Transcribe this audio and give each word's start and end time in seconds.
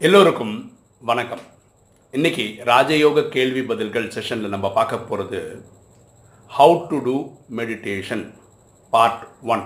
எல்லோருக்கும் 0.00 0.54
வணக்கம். 1.08 1.42
இன்னைக்கு 2.14 2.44
ராஜயோக 2.70 3.22
கேள்வி 3.34 3.62
பதில்கள் 3.70 4.08
செஷனில் 4.14 4.52
நம்ம 4.54 4.72
பார்க்க 4.72 4.96
போகிறது 4.98 5.38
how 6.50 6.74
to 6.90 6.96
do 7.06 7.14
meditation 7.58 8.24
part 8.92 9.22
one 9.52 9.64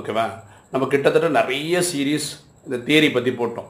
ஓகேவா 0.00 0.24
நம்ம 0.72 0.86
கிட்டத்தட்ட 0.86 1.28
நிறைய 1.28 1.82
சீரீஸ் 1.90 2.28
இந்த 2.64 2.78
தியரி 2.88 3.10
பற்றி 3.12 3.30
போட்டோம். 3.30 3.68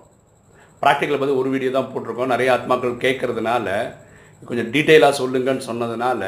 ப்ராக்டிக்கலை 0.83 1.19
பற்றி 1.19 1.35
ஒரு 1.41 1.51
வீடியோ 1.51 1.71
தான் 1.77 1.91
போட்டிருக்கோம். 1.93 2.33
நிறைய 2.35 2.55
ஆத்மாக்கள் 2.57 2.97
கேட்கறதுனால 3.05 3.67
கொஞ்சம் 4.43 4.73
டீட்டெயிலாக 4.77 5.19
சொல்லுங்கன்னு 5.21 5.69
சொன்னதுனால 5.71 6.23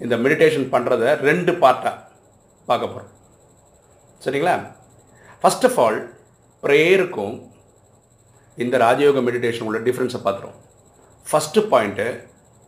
இந்த 0.00 0.16
மெடிடேஷன் 0.16 0.68
பண்ணுறத 0.76 1.16
ரெண்டு 1.30 1.52
பார்ட்டாக 1.64 1.96
பார்க்க 2.66 2.86
போகிறோம் 2.86 3.10
சரிங்களா? 4.26 4.54
ஃபர்ஸ்ட் 5.40 5.66
ஆஃப் 5.70 5.80
ஆல் 5.86 5.98
ப்ரேயருக்கும் 6.62 7.34
இந்த 8.58 8.78
ராஜயோக 8.78 9.20
மெடிடேஷன் 9.28 9.68
உள்ள 9.68 9.78
டிஃப்ரென்ஸை 9.86 10.20
பார்த்துரும் 10.24 10.58
first 11.26 11.62
point 11.72 12.06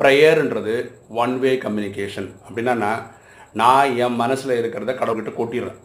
ப்ரேயர்ன்றது 0.01 0.75
one 1.23 1.35
way 1.39 1.53
communication 1.57 2.29
அப்படின்னா 2.47 2.75
நான் 2.85 3.03
நான் 3.55 3.93
என் 4.05 4.19
மனசில் 4.23 4.59
இருக்கிறத 4.61 4.95
கடவுள்கிட்ட 4.95 5.33
கொட்டிடுறேன். 5.37 5.79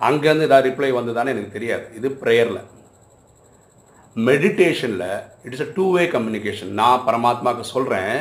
அங்கேருந்து 0.00 0.48
ஏதாவது 0.48 0.68
ரிப்ளை 0.68 0.90
வந்ததானே 0.94 1.32
எனக்கு 1.34 1.56
தெரியாது. 1.56 1.84
இது 1.98 2.08
ப்ரேயரில் 2.22 2.62
மெடிடேஷனில் 4.16 5.06
it's 5.44 5.64
a 5.66 5.68
two 5.76 5.84
way 5.92 6.02
communication 6.06 6.72
நான் 6.80 7.04
பரமாத்மாவுக்கு 7.06 7.72
சொல்கிறேன் 7.74 8.16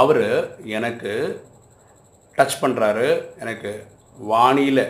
அவர் 0.00 0.24
எனக்கு 0.78 1.12
டச் 2.38 2.60
பண்ணுறாரு 2.62 3.06
எனக்கு 3.44 3.70
வாணியில் 4.32 4.84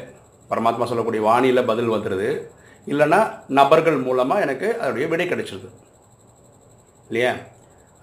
பரமாத்மா 0.51 0.85
சொல்லக்கூடிய 0.85 1.23
வாணியில் 1.31 1.69
பதில் 1.71 1.95
வந்துடுது 1.95 2.31
இல்லைன்னா 2.87 3.33
நபர்கள் 3.49 3.99
மூலமாக 3.99 4.41
எனக்கு 4.41 4.79
அதனுடைய 4.79 5.09
விடை 5.09 5.27
கிடைச்சிருது. 5.29 5.69
இல்லையா? 7.09 7.35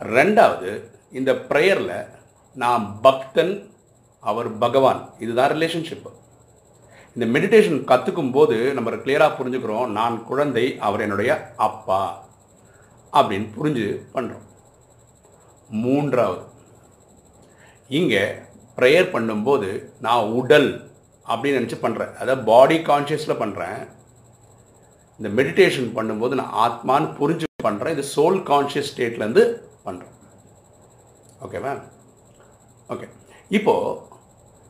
ரெண்டாவது 0.01 0.89
இந்த 1.11 1.33
ப்ரேயரில் 1.33 2.07
நான் 2.55 2.99
பக்தன் 3.01 3.69
அவர் 4.19 4.57
பகவான். 4.57 5.09
இதுதான் 5.19 5.51
ரிலேஷன்ஷிப் 5.51 6.07
இந்த 7.15 7.25
மெடிடேஷன் 7.25 7.83
கற்றுக்கும் 7.83 8.31
போது 8.31 8.73
நம்ம 8.73 8.89
கிளியராக 8.91 9.37
புரிஞ்சுக்கிறோம் 9.37 9.85
நான் 9.85 10.23
குழந்தை 10.23 10.77
அவர் 10.77 11.01
என்னுடைய 11.01 11.53
அப்பா 11.57 12.25
அப்படின்னு 13.13 13.47
புரிஞ்சு 13.57 14.01
பண்ணுறோம் 14.13 14.45
மூன்றாவது 15.69 16.43
இங்கே 17.89 18.35
ப்ரேயர் 18.77 19.13
பண்ணும்போது 19.13 19.89
நான் 19.99 20.31
உடல் 20.31 20.91
அப்படின்னு 21.25 21.59
நினச்சி 21.59 21.79
பண்ணுறேன் 21.81 22.13
அதாவது 22.19 22.43
பாடி 22.43 22.75
கான்ஷியஸில் 22.75 23.39
பண்ணுறேன் 23.39 23.87
இந்த 25.19 25.29
மெடிடேஷன் 25.29 25.93
பண்ணும்போது 25.95 26.33
நான் 26.33 26.53
ஆத்மான்னு 26.65 27.17
புரிஞ்சு 27.19 27.45
பண்ணுறேன் 27.63 27.91
இது 27.91 28.03
சோல் 28.15 28.43
கான்ஷியஸ் 28.43 28.97
ஸ்டேட்லேருந்து 28.97 29.43
பண்ணுறேன் 29.85 30.13
ஓகேவா 31.41 31.71
ஓகே 32.89 33.07
இப்போது 33.49 34.15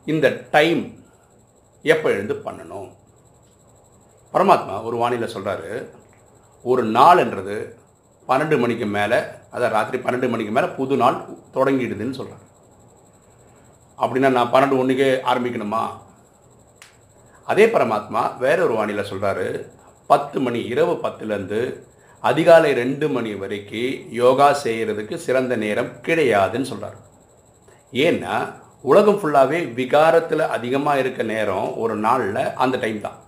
இந்த 0.06 0.28
டைம் 0.50 0.82
எப்போ 1.84 2.10
எழுந்து 2.10 2.34
பண்ணணும்? 2.34 2.88
பரமாத்மா 4.34 4.84
ஒரு 4.84 4.96
வானிலை 4.96 5.28
சொல்கிறாரு 5.34 5.88
ஒரு 6.64 6.82
நாள்ன்றது 6.84 7.56
பன்னெண்டு 8.28 8.58
மணிக்கு 8.58 8.86
மேலே 8.86 9.18
அதாவது 9.50 9.74
ராத்திரி 9.74 10.02
பன்னெண்டு 10.02 10.30
மணிக்கு 10.30 10.52
மேலே 10.52 10.66
புது 10.66 10.96
நாள் 10.96 11.16
தொடங்கிடுதுன்னு 11.54 12.10
சொல்கிறார் 12.10 12.44
அப்படின்னா 13.98 14.28
நான் 14.28 14.52
பன்னெண்டு 14.52 14.78
ஒன்றுக்கே 14.78 15.20
ஆரம்பிக்கணுமா? 15.24 15.82
அதே 17.46 17.66
பரமாத்மா 17.66 18.38
வேற 18.38 18.64
ஒரு 18.64 18.74
வானிலை 18.74 19.04
சொல்கிறாரு 19.10 19.46
பத்து 20.08 20.40
மணி 20.40 20.60
இரவு 20.64 20.92
பத்துலேருந்து 20.92 21.60
அதிகாலை 22.20 22.72
ரெண்டு 22.72 23.08
மணி 23.08 23.34
வரைக்கும் 23.34 24.12
யோகா 24.12 24.56
செய்கிறதுக்கு 24.64 25.16
சிறந்த 25.16 25.56
நேரம் 25.56 25.88
கிடையாதுன்னு 26.02 26.62
சொல்கிறார் 26.62 26.96
ஏன்னா 27.92 28.52
உலகம் 28.82 29.14
ஃபுல்லாகவே 29.14 29.72
விகாரத்தில் 29.72 30.48
அதிகமாக 30.48 30.98
இருக்க 30.98 31.22
நேரம் 31.22 31.78
ஒரு 31.78 31.96
நாளில் 31.96 32.54
அந்த 32.54 32.78
டைம் 32.78 33.00
தான். 33.00 33.18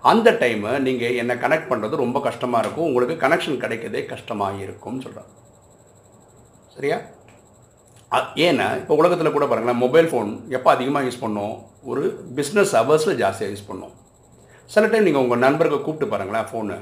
அந்த 0.00 0.30
டைமை 0.30 0.78
நீங்கள் 0.78 1.14
என்னை 1.14 1.36
கனெக்ட் 1.36 1.70
பண்ணுறது 1.70 1.96
ரொம்ப 1.96 2.20
கஷ்டமாக 2.20 2.66
இருக்கும். 2.66 2.84
உங்களுக்கு 2.84 3.26
கனெக்ஷன் 3.26 3.62
கிடைக்கிறதே 3.64 4.06
கஷ்டமாக 4.06 4.62
இருக்கும்னு 4.62 5.02
சொல்கிறார் 5.02 5.30
சரியா? 6.74 6.98
அ- 8.12 8.32
ஏன்னா 8.34 8.76
இப்போ 8.76 8.94
உலகத்தில் 8.94 9.32
கூட 9.32 9.46
பாருங்களேன் 9.46 9.80
மொபைல் 9.80 10.10
ஃபோன் 10.12 10.48
எப்போ 10.48 10.70
அதிகமாக 10.70 11.08
யூஸ் 11.08 11.24
பண்ணோம்? 11.24 11.62
ஒரு 11.82 12.24
பிஸ்னஸ் 12.36 12.72
ஹவர்ஸில் 12.72 13.20
ஜாஸ்தியாக 13.22 13.52
யூஸ் 13.54 13.68
பண்ணோம். 13.68 13.94
சில 14.70 14.86
டைம் 14.90 15.06
நீங்கள் 15.08 15.24
உங்கள் 15.24 15.44
நண்பர்களை 15.44 15.78
கூப்பிட்டு 15.80 16.12
பாருங்களேன் 16.12 16.48
ஃபோனு 16.50 16.76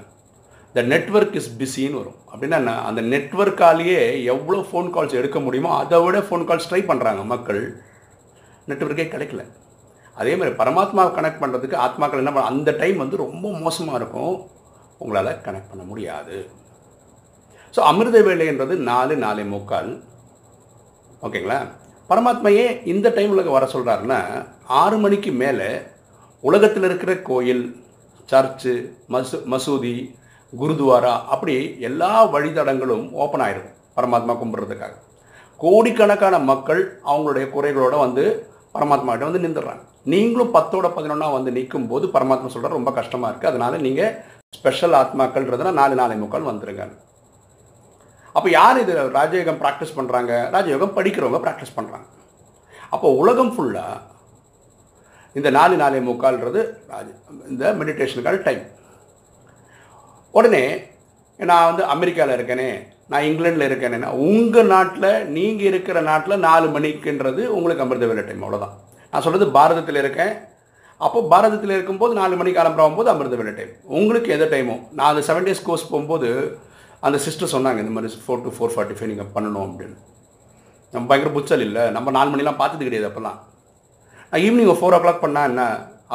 த 0.74 0.82
நெட்வொர்க் 0.92 1.36
இஸ் 1.41 1.50
பிஸின்னு 1.60 2.00
வரும். 2.00 2.18
அப்படின்னா 2.32 2.74
அந்த 2.88 3.00
நெட்ஒர்க்காலேயே 3.12 4.00
எவ்வளோ 4.32 4.58
ஃபோன் 4.68 4.91
கால்ஸ் 4.96 5.18
எடுக்க 5.20 5.38
முடியுமோ 5.46 5.70
அதை 5.82 5.98
விட 6.04 6.19
ஃபோன் 6.28 6.46
கால்ஸ் 6.50 6.69
ட்ரை 6.70 6.82
பண்ணுறாங்க 6.90 7.22
மக்கள். 7.32 7.62
நெட்வொர்க்கே 8.70 9.06
கிடைக்கல. 9.14 9.44
அதே 10.20 10.32
மாதிரி 10.38 10.52
பரமாத்மாவை 10.60 11.10
கனெக்ட் 11.19 11.42
பண்ணுறதுக்கு 11.42 11.76
ஆத்மாக்கள் 11.86 12.22
என்ன 12.22 12.32
பண்ண 12.32 12.52
அந்த 12.54 12.70
டைம் 12.80 12.98
வந்து 13.02 13.16
ரொம்ப 13.24 13.46
மோசமாக 13.64 13.98
இருக்கும். 14.00 14.34
உங்களால் 15.02 15.42
கனெக்ட் 15.46 15.70
பண்ண 15.72 15.84
முடியாது. 15.90 16.38
ஸோ 17.74 17.80
அமிர்த 17.90 18.19
வேலைன்றது 18.28 18.74
நாலு 18.90 19.14
நாலே 19.24 19.44
முக்கால். 19.54 19.92
ஓகேங்களா 21.26 21.58
பரமாத்மையே 22.10 22.66
இந்த 22.92 23.08
டைமில் 23.16 23.54
வர 23.56 23.64
சொல்கிறாருன்னா 23.74 24.20
ஆறு 24.82 24.96
மணிக்கு 25.04 25.32
மேலே 25.42 25.69
உலகத்தில் 26.44 26.86
இருக்கிற 26.88 27.12
கோயில் 27.28 27.64
சர்ச்சு 28.28 28.72
மசூ 29.12 29.38
மசூதி 29.52 29.94
குருத்வாரா 30.52 31.14
அப்படி 31.34 31.54
எல்லா 31.88 32.12
வழித்தடங்களும் 32.34 33.04
ஓப்பன் 33.22 33.44
ஆயிருக்கும் 33.46 33.76
பரமாத்மா 33.96 34.34
கும்பிட்றதுக்காக. 34.40 34.94
கோடிக்கணக்கான 35.60 36.34
மக்கள் 36.50 36.82
அவங்களுடைய 37.10 37.46
குறைகளோடு 37.54 37.96
வந்து 38.06 38.24
பரமாத்மா 38.74 39.12
கிட்ட 39.12 39.28
வந்து 39.28 39.44
நின்றுடுறாங்க 39.44 39.84
நீங்களும் 40.12 40.52
பத்தோட 40.56 40.86
பதினொன்னா 40.96 41.28
வந்து 41.36 41.50
நிற்கும் 41.56 41.88
போது 41.90 42.06
பரமாத்மா 42.14 42.50
சொல்கிற 42.54 42.72
ரொம்ப 42.78 42.92
கஷ்டமாக 42.98 43.30
இருக்குது 43.30 43.50
அதனால் 43.50 43.84
நீங்கள் 43.86 44.14
ஸ்பெஷல் 44.58 44.96
ஆத்மாக்கள்ன்றதுனா 45.00 45.72
நாலு 45.80 45.94
நாளை 45.94 46.16
முக்கால் 46.22 46.48
வந்துருங்க. 46.50 46.84
அப்போ 48.36 48.48
யார் 48.50 48.80
இது 48.82 48.94
ராஜயோகம் 49.18 49.60
ப்ராக்டிஸ் 49.62 49.96
பண்ணுறாங்க 49.98 50.32
ராஜயோகம் 50.54 50.96
படிக்கிறவங்க 50.96 51.40
ப்ராக்டிஸ் 51.46 51.76
பண்ணுறாங்க 51.76 52.06
அப்போ 52.94 53.08
உலகம் 53.22 53.52
ஃபுல்லாக 53.54 53.98
இந்த 55.38 55.48
நாலு 55.56 55.74
நாலே 55.82 55.98
முக்கால்ன்றது 56.06 56.60
இந்த 57.52 57.72
மெடிடேஷனுக்கான 57.80 58.42
டைம் 58.46 58.62
உடனே 60.34 60.62
நான் 61.50 61.68
வந்து 61.68 61.82
அமெரிக்காவில் 61.94 62.36
இருக்கேனே 62.36 62.68
நான் 63.12 63.26
இங்கிலாண்டில் 63.28 63.69
இருக்கேனேன்னா 63.69 64.10
உங்கள் 64.28 64.70
நாட்டில் 64.72 65.08
நீங்கள் 65.36 65.69
இருக்கிற 65.70 66.00
நாட்டில் 66.08 66.42
நாலு 66.48 66.66
மணிக்குன்றது 66.76 67.42
உங்களுக்கு 67.56 67.84
அமிர்த 67.84 68.08
வேலை 68.10 68.24
டைம் 68.24 68.44
அவ்வளோதான் 68.44 68.74
நான் 69.12 69.24
சொல்கிறது 69.26 69.46
பாரதத்தில் 69.56 70.00
இருக்கேன். 70.02 70.32
அப்போ 71.06 71.19
பாரதத்தில் 71.32 71.74
இருக்கும்போது 71.76 72.12
நாலு 72.20 72.34
மணிக்கு 72.40 72.60
ஆரம்பம் 72.62 72.98
போது 72.98 73.10
அமிர்த 73.12 73.36
வேலை 73.40 73.52
டைம் 73.58 73.72
உங்களுக்கு 73.98 74.34
எந்த 74.36 74.46
டைமோ 74.52 74.76
நான் 74.96 75.10
அந்த 75.12 75.22
செவன் 75.28 75.46
டேஸ் 75.48 75.66
கோர்ஸ் 75.69 75.90
போகும்போது 75.92 76.28
அந்த 77.06 77.19
சிஸ்டர் 77.26 77.52
சொன்னாங்க 77.54 77.82
இந்த 77.84 77.94
மாதிரி 77.96 78.20
four 78.24 78.42
to 78.46 78.50
four 78.56 78.74
forty 78.74 78.96
five 78.98 79.10
நீங்கள் 79.12 79.32
பண்ணணும் 79.36 79.66
அப்படின்னு. 79.69 79.96
நம்ம 80.92 81.06
பயங்கர 81.10 81.30
புச்சல் 81.36 81.64
இல்லை. 81.69 81.84
நம்ம 81.96 82.10
நாலு 82.16 82.30
மணிலாம் 82.32 82.60
பார்த்தது 82.60 82.86
கிடையாது 82.88 83.08
அப்போல்லாம் 83.10 83.38
நான் 84.32 84.42
ஈவினிங் 84.46 84.78
ஃபோர் 84.80 84.96
ஓ 84.96 84.98
கிளாக் 85.04 85.22
பண்ணால் 85.24 85.48
என்ன? 85.50 85.62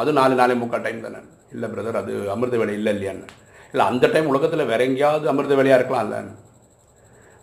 அதுவும் 0.00 0.18
நாலு 0.20 0.34
நாலே 0.40 0.54
முக்கால் 0.60 0.84
டைம் 0.86 1.04
தானே. 1.06 1.20
இல்லை 1.54 1.66
பிரதர் 1.72 1.98
அது 2.00 2.12
அமிர்த 2.34 2.56
வேலை 2.60 2.74
இல்லை 2.78 2.92
இல்லையான்னு 2.96 3.26
இல்லை 3.72 3.84
அந்த 3.90 4.06
டைம் 4.12 4.30
உலகத்தில் 4.32 4.68
வேற 4.70 4.80
எங்கேயாவது 4.88 5.26
அமிர்த 5.32 5.54
வேலையாக 5.58 5.78
இருக்கலாம் 5.78 6.04
இல்லைன்னு 6.06 6.32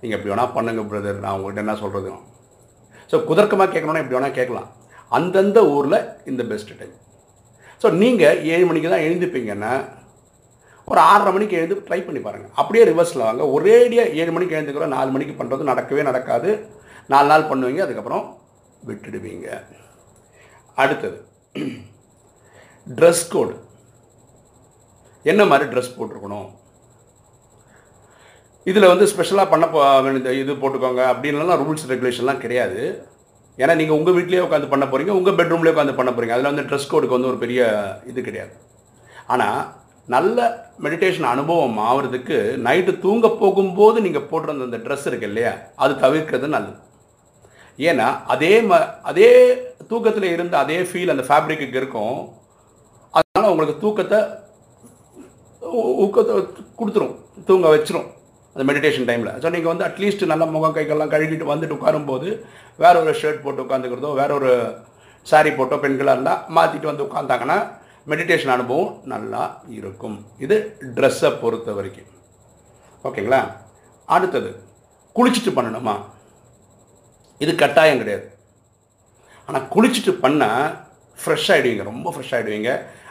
நீங்கள் 0.02 0.18
எப்படி 0.18 0.32
வேணால் 0.34 0.54
பண்ணுங்க 0.56 0.84
பிரதர் 0.92 1.20
நான் 1.26 1.36
உங்கள்கிட்ட 1.38 1.64
என்ன 1.66 1.76
சொல்கிறது 1.82 2.10
ஸோ 3.12 3.18
குதர்க்கமாக 3.30 3.70
கேட்கணுன்னா 3.74 4.02
எப்படி 4.04 4.18
வேணால் 4.18 4.38
கேட்கலாம். 4.40 4.70
அந்தந்த 5.18 5.60
ஊரில் 5.76 6.00
இந்த 6.32 6.42
பெஸ்ட் 6.52 6.74
டைம் 6.80 6.96
ஸோ 7.82 7.88
நீங்கள் 8.02 8.40
ஏழு 8.54 8.66
மணிக்கு 8.70 8.94
தான் 8.94 9.06
எழுந்திருப்பீங்கன்னா 9.08 9.74
ஒரு 10.92 11.00
ஆறரை 11.12 11.32
மணிக்கு 11.36 11.58
எழுந்து 11.60 11.76
ட்ரை 11.88 12.00
பண்ணி 12.08 12.22
பாருங்கள் 12.26 12.54
அப்படியே 12.62 12.84
ரிவர்ஸில் 12.92 13.26
வாங்க. 13.28 13.44
ஒரேடியாக 13.56 14.16
ஏழு 14.22 14.32
மணிக்கு 14.36 14.58
எழுந்துக்கிறோம் 14.58 14.96
நாலு 14.98 15.10
மணிக்கு 15.16 15.36
பண்ணுறது 15.40 15.72
நடக்கவே 15.72 16.04
நடக்காது. 16.10 16.50
நாலு 17.14 17.28
நாள் 17.32 17.50
பண்ணுவீங்க 17.52 17.84
அதுக்கப்புறம் 17.86 18.26
விட்டுடுவீங்க. 18.90 19.48
அடுத்தது. 20.76 21.26
ட்ரெஸ் 22.96 23.28
கோடு 23.30 23.64
என்ன 25.24 25.46
மாதிரி 25.46 25.70
ட்ரெஸ் 25.70 26.00
போட்டிருக்கணும்? 26.00 26.50
இதில் 28.64 28.88
வந்து 28.88 29.08
ஸ்பெஷலாக 29.08 29.50
பண்ண 29.50 29.66
போ- 29.66 30.32
இது 30.32 30.54
போட்டுக்கோங்க 30.54 31.04
அப்படின்லாம் 31.04 31.64
ரூல்ஸ் 31.64 31.88
ரெகுலேஷன்லாம் 31.88 32.38
கிடையாது. 32.38 33.08
ஏன்னா 33.58 33.76
நீங்கள் 33.76 33.98
உங்கள் 33.98 34.14
வீட்லேயே 34.14 34.44
உட்காந்து 34.44 34.70
பண்ண 34.70 34.86
போகிறீங்க 34.86 35.08
உங்கள் 35.08 35.34
பெட்ரூம்லேயே 35.34 35.74
உட்காந்து 35.74 35.96
பண்ண 35.96 36.12
போகிறீங்க 36.12 36.30
அதில் 36.30 36.54
வந்து 36.54 36.62
ட்ரெஸ் 36.62 36.90
கோடுக்கு 36.90 37.08
வந்து 37.08 37.28
ஒரு 37.28 37.38
பெரிய 37.38 37.82
இது 38.06 38.22
கிடையாது. 38.22 38.52
ஆனால் 39.28 39.74
நல்ல 40.08 40.68
மெடிடேஷன் 40.82 41.22
அனுபவம் 41.22 41.78
ஆகிறதுக்கு 41.78 42.58
நைட்டு 42.58 43.00
தூங்க 43.00 43.30
போகும்போது 43.30 44.02
நீங்கள் 44.02 44.22
போட்டிருந்த 44.22 44.64
அந்த 44.64 44.78
ட்ரெஸ் 44.78 45.08
இருக்கு 45.08 45.28
இல்லையா? 45.28 45.54
அது 45.76 45.94
தவிர்க்கிறது 45.94 46.48
நல்லது. 46.48 46.78
ஏன்னா 47.78 48.24
அதே 48.28 48.62
ம 48.62 49.02
அதே 49.02 49.58
தூக்கத்தில் 49.92 50.34
இருந்த 50.36 50.56
அதே 50.64 50.78
ஃபீல் 50.90 51.14
அந்த 51.14 51.24
ஃபேப்ரிக்கு 51.28 51.80
இருக்கும். 51.82 52.18
அதனால் 53.18 53.52
உங்களுக்கு 53.54 53.76
தூக்கத்தை 53.84 54.20
ஊக்கத்தை 56.06 56.34
கொடுத்துரும். 56.80 57.14
தூங்க 57.50 57.68
வச்சிரும். 57.74 58.08
அந்த 58.56 58.64
மெடிடேஷன் 58.70 59.08
டைமில் 59.10 59.30
ஸோ 59.44 59.48
நீங்கள் 59.54 59.72
வந்து 59.72 59.86
அட்லீஸ்ட் 59.88 60.24
நல்ல 60.32 60.44
முகம் 60.56 60.74
கைக்கெல்லாம் 60.76 61.12
கழுவிட்டு 61.14 61.46
வந்துட்டு 61.52 61.76
உட்காரும்போது 61.78 62.28
வேற 62.84 62.94
ஒரு 63.04 63.14
ஷர்ட் 63.22 63.44
போட்டு 63.46 63.64
உட்காந்துக்கிறதோ 63.66 64.12
வேற 64.20 64.30
ஒரு 64.40 64.52
சாரி 65.32 65.52
போட்டோ 65.58 65.76
பெண்களாக 65.84 66.16
இருந்தால் 66.16 66.44
மாற்றிட்டு 66.58 66.92
வந்து 66.92 67.06
உட்காந்தாங்கன்னா 67.08 67.58
மெடிடேஷன் 68.12 68.54
அனுபவம் 68.56 68.92
நல்லா 69.14 69.44
இருக்கும். 69.78 70.18
இது 70.46 70.56
ட்ரெஸ்ஸை 70.98 71.32
பொறுத்த 71.42 71.74
வரைக்கும். 71.78 72.10
ஓகேங்களா? 73.08 73.42
அடுத்தது 74.16 74.52
குளிச்சுட்டு 75.18 75.52
பண்ணணுமா? 75.58 75.96
இது 77.44 77.52
கட்டாயம் 77.64 78.02
கிடையாது. 78.02 78.26
ஆனால் 79.48 79.66
குளிச்சுட்டு 79.74 80.12
பண்ணால் 80.26 80.68
ஃப்ரெஷ் 81.22 81.50
ஆகிடுவீங்க 81.54 81.84
ரொம்ப 81.92 82.08
ஃப்ரெஷ் 82.14 82.34
ஆகிடுவீங்க 82.38 82.70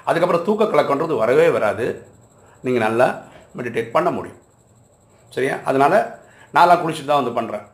அதுக்கப்புறம் 0.08 0.44
தூக்க 0.46 0.70
கலக்கன்றது 0.70 1.16
வரவே 1.22 1.48
வராது. 1.56 1.86
நீங்கள் 2.64 2.84
நல்லா 2.86 3.06
மெடிடேட் 3.58 3.92
பண்ண 3.96 4.08
முடியும். 4.16 4.40
சரியா? 5.36 5.56
அதனால் 5.70 5.98
நான்லாம் 6.56 6.80
குளிச்சுட்டு 6.82 7.10
தான் 7.10 7.22
வந்து 7.22 7.36
பண்ணுறேன் 7.36 7.66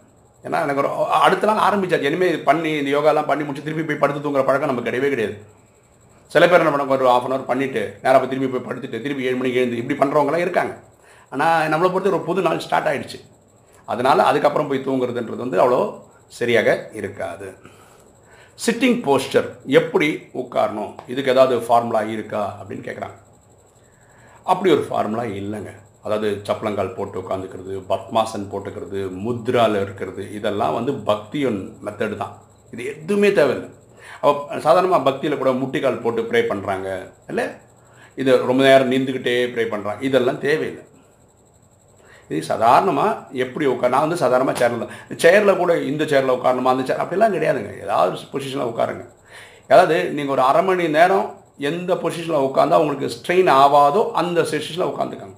ஏன்னா 0.45 0.59
எனக்கு 0.65 0.83
ஒரு 0.83 0.91
அடுத்த 1.27 1.47
நாள் 1.49 1.63
ஆரம்பிச்சாச்சு. 1.69 2.09
இனிமேல் 2.11 2.31
இது 2.33 2.41
பண்ணி 2.49 2.73
இந்த 2.81 2.91
யோகாலாம் 2.97 3.29
பண்ணி 3.31 3.45
முடிச்சு 3.47 3.65
திருப்பி 3.67 3.85
போய் 3.89 4.03
படுத்து 4.03 4.21
தூங்குற 4.25 4.43
பழக்கம் 4.49 4.71
நமக்கு 4.71 4.89
கிடையவே 4.89 5.09
கிடையாது. 5.15 5.35
சில 6.35 6.45
பேர் 6.51 6.63
என்ன 6.63 6.73
பண்ண 6.75 6.97
ஒரு 6.97 7.09
ஆஃப் 7.15 7.27
அன் 7.27 7.35
ஹவர் 7.35 7.49
பண்ணிவிட்டு 7.51 7.83
நேராக 8.03 8.19
போய் 8.21 8.31
திரும்பி 8.33 8.51
போய் 8.53 8.67
படுத்துட்டு 8.69 9.03
திருப்பி 9.05 9.27
ஏழு 9.29 9.39
மணிக்கு 9.41 9.61
எழுந்து 9.61 9.81
இப்படி 9.81 9.97
பண்ணுறவங்களாம் 10.01 10.45
இருக்காங்க. 10.47 10.75
ஆனால் 11.35 11.71
நம்மளை 11.73 11.89
பொறுத்து 11.95 12.13
ஒரு 12.15 12.27
புது 12.29 12.47
நாள் 12.47 12.63
ஸ்டார்ட் 12.67 12.89
ஆகிடுச்சு 12.91 13.19
அதனால் 13.93 14.23
அதுக்கப்புறம் 14.29 14.69
போய் 14.71 14.87
தூங்குறதுன்றது 14.87 15.45
வந்து 15.47 15.61
அவ்வளோ 15.65 15.81
சரியாக 16.39 16.69
இருக்காது. 17.01 17.49
சிட்டிங் 18.65 18.97
போஸ்டர் 19.07 19.49
எப்படி 19.81 20.07
உட்காரணும்? 20.41 20.93
இதுக்கு 21.13 21.33
ஏதாவது 21.35 21.55
ஃபார்முலா 21.67 22.01
இருக்கா? 22.15 22.43
அப்படின்னு 22.61 22.87
கேட்குறாங்க 22.87 23.19
அப்படி 24.53 24.69
ஒரு 24.77 24.85
ஃபார்முலா 24.89 25.25
இல்லைங்க. 25.41 25.73
அதாவது 26.07 26.29
சப்பளங்கால் 26.49 26.97
போட்டு 26.97 27.17
உட்காந்துக்கிறது 27.23 27.75
பத்மாசன் 27.93 28.51
போட்டுக்கிறது 28.53 29.01
முத்ரால 29.25 29.81
இருக்கிறது 29.85 30.23
இதெல்லாம் 30.39 30.77
வந்து 30.79 30.93
பக்தியன் 31.11 31.61
மெத்தடு 31.87 32.17
தான். 32.23 32.35
இது 32.73 32.83
எதுவுமே 32.93 33.31
தேவையில்லை. 33.39 33.71
அப்போ 34.21 34.59
சாதாரணமாக 34.67 35.07
பக்தியில் 35.09 35.41
கூட 35.41 35.51
முட்டிக்கால் 35.63 36.03
போட்டு 36.05 36.23
ப்ரே 36.31 36.41
பண்ணுறாங்க 36.51 36.89
இல்லை? 37.33 37.47
இது 38.23 38.31
ரொம்ப 38.51 38.61
நேரம் 38.69 38.93
நீந்துக்கிட்டே 38.93 39.35
ப்ரே 39.55 39.67
பண்ணுறாங்க 39.73 40.03
இதெல்லாம் 40.09 40.41
தேவையில்லை. 40.47 40.85
இது 42.31 42.41
சாதாரணமாக 42.51 43.39
எப்படி 43.45 43.67
உட்கார் 43.73 43.93
நான் 43.95 44.07
வந்து 44.07 44.23
சாதாரணமாக 44.23 44.59
சேரில் 44.61 45.19
சேரில் 45.25 45.59
கூட 45.61 45.73
இந்த 45.91 46.03
சேரில் 46.13 46.37
உட்காரணுமா 46.37 46.73
அந்த 46.75 46.85
சேர் 46.89 47.03
அப்படிலாம் 47.05 47.35
கிடையாதுங்க. 47.37 47.73
ஏதாவது 47.85 48.31
பொசிஷனில் 48.33 48.71
உட்காருங்க. 48.71 49.05
அதாவது 49.73 49.97
நீங்கள் 50.17 50.35
ஒரு 50.37 50.43
அரை 50.51 50.63
மணி 50.69 50.85
நேரம் 50.99 51.27
எந்த 51.71 51.93
பொசிஷனில் 52.03 52.47
உட்காந்தா 52.49 52.81
உங்களுக்கு 52.83 53.15
ஸ்ட்ரெயின் 53.17 53.51
ஆகாதோ 53.61 54.03
அந்த 54.23 54.41
பொசிஷனில் 54.51 54.91
உட்காந்துக்காங்க 54.93 55.37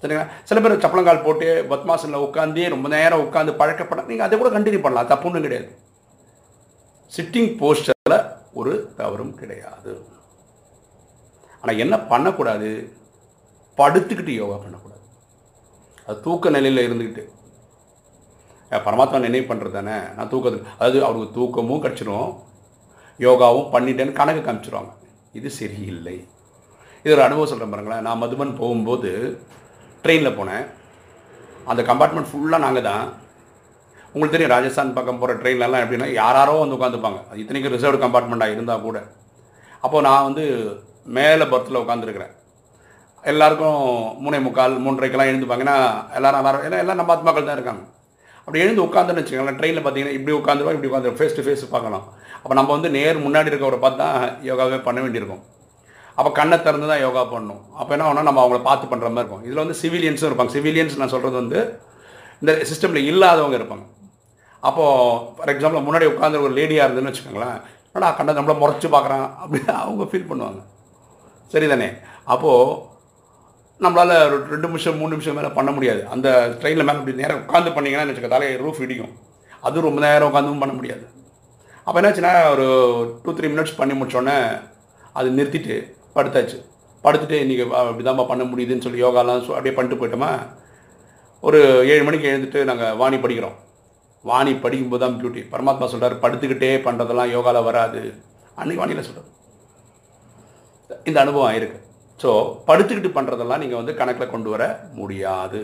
சரிங்களா? 0.00 0.26
சில 0.48 0.60
பேர் 0.62 0.82
சப்பளங்கால் 0.84 1.24
போட்டு 1.26 1.46
பத்மாசனில் 1.70 2.24
உட்காந்தே 2.24 2.66
ரொம்ப 2.74 2.86
நேரம் 2.94 3.22
உட்காந்து 3.26 3.52
பழக்கப்பட 3.60 4.02
நீங்கள் 4.10 4.26
அதை 4.26 4.38
கூட 4.40 4.50
கண்டினியூ 4.56 4.80
பண்ணலாம். 4.84 5.10
தப்புன்னு 5.12 5.46
கிடையாது. 5.46 5.70
சிட்டிங் 7.16 7.50
போஸ்டரில் 7.60 8.18
ஒரு 8.60 8.72
தவறும் 8.98 9.34
கிடையாது. 9.40 9.92
ஆனால் 11.60 11.80
என்ன 11.84 11.94
பண்ணக்கூடாது? 12.12 12.70
படுத்துக்கிட்டு 13.78 14.34
யோகா 14.40 14.56
பண்ணக்கூடாது. 14.64 14.95
அது 16.06 16.16
தூக்க 16.26 16.50
நிலையில் 16.56 16.86
இருந்துக்கிட்டு 16.86 17.24
பரமாத்மா 18.86 19.18
நினைவு 19.24 19.46
பண்ணுறது 19.48 19.74
தானே? 19.78 19.96
நான் 20.16 20.30
தூக்கத்தில் 20.32 20.64
அதாவது 20.78 20.98
அவருக்கு 21.06 21.28
தூக்கமும் 21.36 21.82
கிடச்சிரும் 21.84 22.30
யோகாவும் 23.26 23.68
பண்ணிட்டேன்னு 23.74 24.18
கணக்கு 24.20 24.40
காமிச்சிருவாங்க. 24.46 24.92
இது 25.38 25.48
சரியில்லை. 25.58 26.16
இது 27.04 27.12
ஒரு 27.16 27.22
அனுபவம் 27.26 27.50
சொல்கிறேன் 27.50 27.72
பாருங்களேன். 27.74 28.04
நான் 28.06 28.20
மதுபன் 28.22 28.58
போகும்போது 28.60 29.10
ட்ரெயினில் 30.04 30.36
போனேன். 30.38 30.64
அந்த 31.70 31.82
கம்பார்ட்மெண்ட் 31.90 32.30
ஃபுல்லாக 32.30 32.64
நாங்கள் 32.66 32.86
தான். 32.90 33.06
உங்களுக்கு 34.12 34.34
தெரியும் 34.34 34.54
ராஜஸ்தான் 34.54 34.96
பக்கம் 34.98 35.20
போகிற 35.22 35.36
ட்ரெயின்லலாம் 35.40 35.84
எப்படின்னா 35.84 36.08
யாராரோ 36.22 36.56
வந்து 36.62 36.76
உட்காந்துப்பாங்க. 36.78 37.20
அது 37.30 37.40
இத்தனைக்கும் 37.42 37.74
ரிசர்வ்டு 37.76 38.04
கம்பார்ட்மெண்ட்டாக 38.04 38.56
இருந்தால் 38.56 38.84
கூட. 38.88 38.98
அப்போது 39.84 40.06
நான் 40.08 40.26
வந்து 40.28 40.44
மேலே 41.18 41.44
பர்த்தில் 41.52 41.82
உட்காந்துருக்கிறேன் 41.84 42.34
எல்லாருக்கும் 43.32 43.80
மூணே 44.24 44.38
முக்கால் 44.46 44.74
மூன்றரைக்கெல்லாம் 44.84 45.30
எழுந்துப்பாங்கன்னா 45.32 45.76
எல்லாரும் 46.18 46.46
வர 46.46 46.58
ஏன்னா 46.66 46.78
எல்லாம் 46.84 46.98
நம்ம 47.00 47.12
ஆத்மாக்கள் 47.14 47.48
தான் 47.48 47.58
இருக்காங்க. 47.58 47.82
அப்படி 48.44 48.62
எழுந்து 48.64 48.84
உட்காந்துன்னு 48.86 49.20
வச்சுக்கோங்களேன் 49.20 49.58
ட்ரெயினில் 49.60 49.84
பார்த்தீங்கன்னா 49.84 50.16
இப்படி 50.18 50.34
உட்காந்துருவோம் 50.40 50.76
இப்படி 50.76 50.90
உட்காந்து 50.90 51.16
ஃபேஸ் 51.18 51.36
டு 51.38 51.44
ஃபேஸ் 51.46 51.64
பார்க்கலாம். 51.74 52.04
அப்போ 52.42 52.54
நம்ம 52.58 52.70
வந்து 52.76 52.90
நேர் 52.96 53.24
முன்னாடி 53.26 53.50
இருக்கவரை 53.52 53.78
பார்த்து 53.84 54.00
தான் 54.02 54.18
யோகாவே 54.50 54.78
பண்ண 54.88 54.98
வேண்டியிருக்கும். 55.04 55.42
அப்போ 56.18 56.30
கண்ணை 56.38 56.56
திறந்து 56.66 56.90
தான் 56.92 57.02
யோகா 57.06 57.22
பண்ணணும். 57.32 57.62
அப்போ 57.80 57.90
என்ன 57.94 58.04
ஆகும்னா 58.06 58.26
நம்ம 58.28 58.42
அவங்கள 58.44 58.60
பார்த்து 58.68 58.92
பண்ணுற 58.92 59.08
மாதிரி 59.10 59.24
இருக்கும். 59.24 59.44
இதில் 59.46 59.62
வந்து 59.64 59.78
சிவிலியன்ஸும் 59.82 60.28
இருப்பாங்க. 60.30 60.52
சிவிலியன்ஸ் 60.58 61.00
நான் 61.02 61.14
சொல்கிறது 61.14 61.36
வந்து 61.42 61.58
இந்த 62.42 62.52
சிஸ்டமில் 62.70 63.08
இல்லாதவங்க 63.10 63.56
இருப்பாங்க. 63.60 63.84
அப்போது 64.68 65.18
ஃபார் 65.36 65.52
எக்ஸாம்பிள் 65.54 65.86
முன்னாடி 65.88 66.06
உட்காந்து 66.12 66.44
ஒரு 66.46 66.52
லேடியாக 66.58 66.86
இருந்துன்னு 66.88 67.10
வச்சுக்கோங்களேன் 67.10 67.58
என்னடா 67.90 68.08
கண்ணை 68.18 68.32
நம்மளை 68.38 68.56
முறைச்சி 68.62 68.88
பார்க்குறான் 68.94 69.26
அப்படின்னு 69.42 69.72
அவங்க 69.82 70.04
ஃபீல் 70.10 70.30
பண்ணுவாங்க. 70.30 70.60
சரிதானே? 71.52 71.88
அப்போது 72.34 72.94
நம்மளால் 73.84 74.12
ஒரு 74.26 74.36
ரெண்டு 74.52 74.66
நிமிஷம் 74.66 74.98
மூணு 74.98 75.12
நிமிஷம் 75.14 75.34
மேலே 75.34 75.48
பண்ண 75.48 75.70
முடியாது. 75.70 76.02
அந்த 76.14 76.28
ட்ரெயினில் 76.60 76.86
மேலே 76.88 76.98
அப்படி 76.98 77.16
நேரம் 77.16 77.42
உட்காந்து 77.42 77.70
பண்ணிங்கன்னா 77.76 78.06
வச்சுக்க 78.10 78.28
தலையை 78.28 78.54
ரூஃப் 78.60 78.80
இடிக்கும். 78.84 79.12
அதுவும் 79.60 79.86
ரொம்ப 79.88 80.00
நேரம் 80.06 80.28
உட்காந்தும் 80.30 80.62
பண்ண 80.62 80.74
முடியாது. 80.78 81.04
அப்போ 81.84 82.00
என்னாச்சுன்னா 82.00 82.50
ஒரு 82.52 82.66
டூ 83.24 83.32
த்ரீ 83.32 83.48
மினிட்ஸ் 83.52 83.76
பண்ணி 83.80 83.94
முடிச்சோடனே 84.00 84.36
அது 85.12 85.28
நிறுத்திட்டு 85.38 85.76
படுத்தாச்சு. 86.16 86.58
படுத்துட்டு 87.04 87.36
இன்றைக்கி 87.44 87.64
அப்படி 87.80 88.26
பண்ண 88.32 88.44
முடியுதுன்னு 88.44 88.84
சொல்லி 88.86 89.02
யோகாலாம் 89.02 89.44
அப்படியே 89.56 89.74
பண்ணிட்டு 89.74 90.00
போயிட்டோமா 90.00 90.30
ஒரு 91.42 91.60
ஏழு 91.92 92.02
மணிக்கு 92.04 92.30
எழுந்துட்டு 92.32 92.60
நாங்கள் 92.64 92.96
வாணி 92.96 93.16
படிக்கிறோம். 93.16 93.56
வாணி 94.22 94.52
படிக்கும்போது 94.52 95.02
தான் 95.04 95.18
பியூட்டி 95.20 95.42
பரமாத்மா 95.54 95.86
சொல்கிறார் 95.92 96.22
படுத்துக்கிட்டே 96.22 96.70
பண்ணுறதெல்லாம் 96.86 97.34
யோகாவில் 97.36 97.66
வராது. 97.70 98.00
அன்னைக்கு 98.54 98.80
வாணியில் 98.82 99.06
சொல்கிறார் 99.08 99.32
இந்த 101.04 101.18
அனுபவம் 101.20 101.48
ஆயிருக்கு. 101.50 101.78
ஸோ 102.22 102.30
படுத்துக்கிட்டு 102.68 103.10
பண்ணுறதெல்லாம் 103.16 103.62
நீங்கள் 103.62 103.80
வந்து 103.80 103.94
கணக்கில் 104.00 104.32
கொண்டு 104.34 104.48
வர 104.54 104.64
முடியாது. 104.98 105.60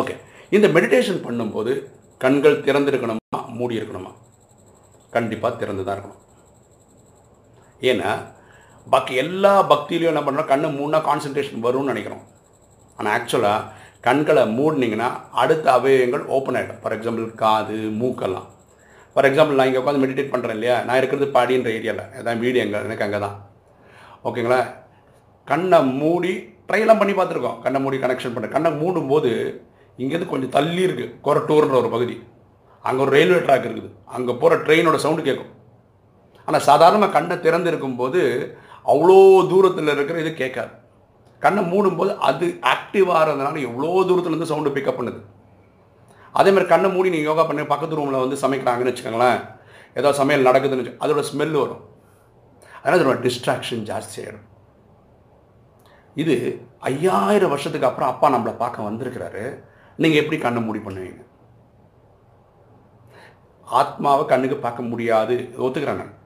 ஓகே 0.00 0.14
இந்த 0.56 0.66
மெடிடேஷன் 0.76 1.22
பண்ணும்போது 1.26 1.72
கண்கள் 2.24 2.62
திறந்திருக்கணுமா? 2.66 3.40
மூடி 3.58 3.78
இருக்கணுமா? 3.80 4.12
கண்டிப்பாக 5.16 5.58
திறந்து 5.60 5.84
தான் 5.86 5.96
இருக்கணும். 5.96 6.22
ஏன்னா 7.90 8.10
பாக்கி 8.92 9.14
எல்லா 9.22 9.52
பக்தியிலையும் 9.72 10.12
என்ன 10.12 10.22
பண்ணுறோம் 10.26 10.50
கண்ணை 10.52 10.68
மூணா 10.78 10.98
கான்சன்ட்ரேஷன் 11.08 11.64
வரும்னு 11.66 11.92
நினைக்கிறோம். 11.92 12.24
ஆனால் 12.98 13.14
ஆக்சுவலாக 13.16 13.78
கண்களை 14.06 14.42
மூடினீங்கன்னா 14.58 15.08
அடுத்த 15.42 15.66
அவயவங்கள் 15.78 16.24
ஓப்பன் 16.36 16.56
ஆகிடும் 16.58 16.80
ஃபார் 16.82 16.94
எக்ஸாம்பிள் 16.96 17.26
காது 17.42 17.78
மூக்கெல்லாம். 18.00 18.48
ஃபார் 19.14 19.28
எக்ஸாம்பிள் 19.28 19.58
நான் 19.58 19.68
இங்கே 19.70 19.80
உட்காந்து 19.82 20.02
மெடிடேட் 20.04 20.32
பண்ணுறேன் 20.34 20.56
இல்லையா? 20.58 20.76
நான் 20.88 21.00
இருக்கிறது 21.00 21.28
பாடின்ற 21.36 21.70
ஏரியாவில் 21.78 22.04
அதான் 22.20 22.42
வீடு 22.44 22.62
எங்கே? 22.64 22.84
எனக்கு 22.88 23.06
அங்கே 23.06 23.20
தான் 23.26 23.36
ஓகேங்களா 24.28 24.60
கண்ணை 25.48 25.78
மூடி 26.00 26.32
ட்ரைலாம் 26.68 27.00
பண்ணி 27.00 27.14
பார்த்துருக்கோம். 27.18 27.58
கண்ணை 27.64 27.78
மூடி 27.84 27.96
கனெக்ஷன் 28.02 28.34
பண்ண. 28.34 28.48
கண்ணை 28.56 28.70
மூடும்போது 28.80 29.30
இங்கேருந்து 30.00 30.32
கொஞ்சம் 30.32 30.52
தள்ளி 30.56 30.82
இருக்குது 30.86 31.14
கொரட்டூர்ன்ற 31.26 31.76
ஒரு 31.82 31.90
பகுதி. 31.94 32.16
அங்கே 32.88 33.00
ஒரு 33.04 33.12
ரயில்வே 33.14 33.40
ட்ராக் 33.46 33.66
இருக்குது. 33.68 33.90
அங்கே 34.16 34.32
போகிற 34.42 34.58
ட்ரெயினோட 34.66 34.98
சவுண்டு 35.04 35.24
கேட்கும் 35.28 35.50
ஆனால் 36.48 36.64
சாதாரணமாக 36.68 37.14
கண்ணை 37.16 37.36
திறந்து 37.46 37.68
இருக்கும்போது 37.72 38.20
அவ்வளோ 38.92 39.18
தூரத்தில் 39.50 39.92
இருக்கிற 39.94 40.18
இது 40.24 40.30
கேட்காது. 40.42 40.72
கண்ணை 41.44 41.62
மூடும்போது 41.72 42.12
அது 42.28 42.46
ஆக்டிவாக 42.72 43.24
இருந்ததுனால 43.26 43.60
எவ்வளோ 43.68 43.90
தூரத்துலேருந்து 44.08 44.50
சவுண்டு 44.50 44.74
பிக்கப் 44.76 44.98
பண்ணுது. 44.98 45.20
அதே 46.40 46.50
மாதிரி 46.54 46.70
கண்ணை 46.72 46.88
மூடி 46.94 47.12
நீங்கள் 47.14 47.30
யோகா 47.30 47.44
பண்ணி 47.48 47.62
பக்கத்து 47.72 47.98
ரூமில் 47.98 48.22
வந்து 48.24 48.36
சமைக்கிறாங்கன்னு 48.44 48.92
வச்சுக்கோங்களேன். 48.92 49.40
ஏதோ 50.00 50.12
சமையல் 50.20 50.48
நடக்குதுன்னு 50.48 50.82
வச்சு 50.82 51.00
அதோட 51.04 51.22
ஸ்மெல் 51.30 51.56
வரும். 51.62 51.82
அதனால் 52.82 52.98
அதோட 52.98 53.18
டிஸ்ட்ராக்ஷன் 53.26 53.84
ஜாஸ்தி 53.90 54.18
ஆகிடும் 54.22 54.46
இது 56.22 56.34
ஐயாயிரம் 56.90 57.52
வருஷத்துக்கு 57.52 57.88
அப்புறம் 57.88 58.10
அப்பா 58.12 58.28
நம்மளை 58.34 58.54
பார்க்க 58.62 58.88
வந்திருக்கிறாரு. 58.88 59.44
நீங்கள் 60.02 60.20
எப்படி 60.22 60.38
கண்ணை 60.40 60.60
மூடி 60.66 60.80
பண்ணுவீங்க? 60.86 61.22
ஆத்மாவை 63.66 64.22
கண்ணுக்கு 64.32 64.56
பார்க்க 64.64 64.90
முடியாது. 64.92 65.36
ஒத்துக்கிறேன் 65.64 66.00
நான் 66.02 66.16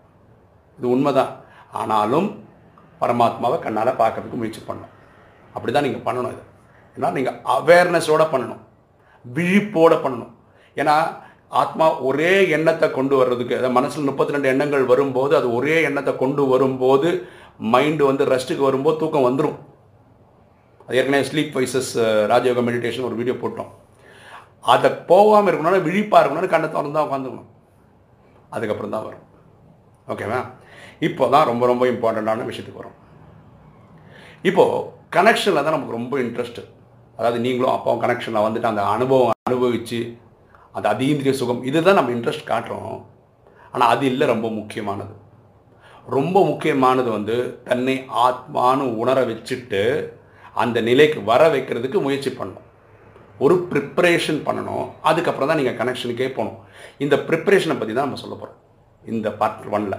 இது 0.79 0.87
உண்மைதான். 0.95 1.33
ஆனாலும் 1.81 2.29
பரமாத்மாவை 3.01 3.59
கண்ணால் 3.67 3.99
பார்க்கறதுக்கு 4.03 4.41
முயற்சி 4.41 4.63
பண்ணணும். 4.69 4.93
அப்படி 5.55 5.73
தான் 5.73 5.87
நீங்கள் 5.87 6.07
பண்ணணும் 6.07 6.33
இது. 6.35 6.45
ஏன்னா 6.97 7.11
நீங்கள் 7.17 7.39
அவேர்னஸோடு 7.57 8.27
பண்ணணும். 8.35 8.63
விழிப்போடு 9.25 9.97
பண்ணணும். 10.05 10.33
ஏன்னா 10.77 10.97
ஆத்மா 11.63 11.87
ஒரே 12.09 12.33
எண்ணத்தை 12.57 12.87
கொண்டு 12.91 13.15
வர்றதுக்கு 13.19 13.57
அதாவது 13.57 13.77
மனசில் 13.79 14.09
முப்பத்தி 14.09 14.35
ரெண்டு 14.35 14.51
எண்ணங்கள் 14.53 14.85
வரும்போது 14.93 15.33
அது 15.41 15.49
ஒரே 15.59 15.77
எண்ணத்தை 15.89 16.13
கொண்டு 16.23 16.43
வரும்போது 16.53 17.11
மைண்டு 17.75 18.05
வந்து 18.11 18.25
ரெஸ்ட்டுக்கு 18.33 18.69
வரும்போது 18.69 19.01
தூக்கம் 19.03 19.27
வந்துடும் 19.27 19.59
அது 20.87 20.99
ஏற்கனவே 21.01 21.27
ஸ்லீப் 21.31 21.55
வைசஸ் 21.59 21.93
ராஜயோக 22.33 22.63
மெடிடேஷன் 22.69 23.07
ஒரு 23.09 23.19
வீடியோ 23.21 23.37
போட்டோம். 23.43 23.71
அதை 24.73 24.91
போகாமல் 25.11 25.51
இருக்கணும்னா 25.51 25.85
விழிப்பாக 25.89 26.21
இருக்கணும்னு 26.23 26.53
கண்ணை 26.55 26.69
திறந்து 26.75 26.97
தான் 26.97 27.07
உட்காந்துக்கணும். 27.09 27.49
அதுக்கப்புறம் 28.57 28.95
தான் 28.97 29.07
வரும் 29.07 29.25
ஓகேவா 30.13 30.41
இப்போ 31.07 31.25
தான் 31.35 31.49
ரொம்ப 31.51 31.65
ரொம்ப 31.71 31.85
இம்பார்ட்டண்ட்டான 31.93 32.47
விஷயத்துக்கு 32.51 32.83
வரும். 32.83 32.99
இப்போது 34.49 34.85
கனெக்ஷனில் 35.17 35.65
தான் 35.65 35.77
நமக்கு 35.77 35.99
ரொம்ப 35.99 36.15
இன்ட்ரெஸ்ட்டு 36.25 36.63
அதாவது 37.19 37.39
நீங்களும் 37.47 37.75
அப்பாவும் 37.77 38.03
கனெக்ஷனில் 38.05 38.45
வந்துட்டு 38.47 38.71
அந்த 38.73 38.83
அனுபவம் 38.95 39.35
அனுபவித்து 39.49 40.01
அந்த 40.77 40.87
அதீந்திரிய 40.93 41.33
சுகம் 41.41 41.61
இதுதான் 41.69 41.99
நம்ம 41.99 42.13
இன்ட்ரெஸ்ட் 42.17 42.51
காட்டுறோம். 42.53 42.97
ஆனால் 43.73 43.91
அது 43.95 44.05
இல்லை 44.13 44.25
ரொம்ப 44.33 44.49
முக்கியமானது. 44.59 45.15
ரொம்ப 46.17 46.37
முக்கியமானது 46.51 47.09
வந்து 47.17 47.37
தன்னை 47.69 47.95
ஆத்மானு 48.27 48.85
உணர 49.03 49.19
வச்சுட்டு 49.31 49.83
அந்த 50.63 50.79
நிலைக்கு 50.89 51.19
வர 51.31 51.43
வைக்கிறதுக்கு 51.55 51.99
முயற்சி 52.07 52.31
பண்ணணும் 52.39 52.69
ஒரு 53.45 53.55
ப்ரிப்பரேஷன் 53.71 54.41
பண்ணணும். 54.49 54.85
அதுக்கப்புறம் 55.11 55.49
தான் 55.51 55.59
நீங்கள் 55.61 55.79
கனெக்ஷனுக்கே 55.79 56.29
போகணும். 56.37 56.59
இந்த 57.05 57.15
ப்ரிப்பரேஷனை 57.29 57.77
பற்றி 57.79 57.95
தான் 57.95 58.07
நம்ம 58.09 58.21
சொல்ல 58.25 58.35
போகிறோம் 58.43 58.61
இந்த 59.13 59.29
பார்ட் 59.41 59.73
ஒன்னில் 59.77 59.99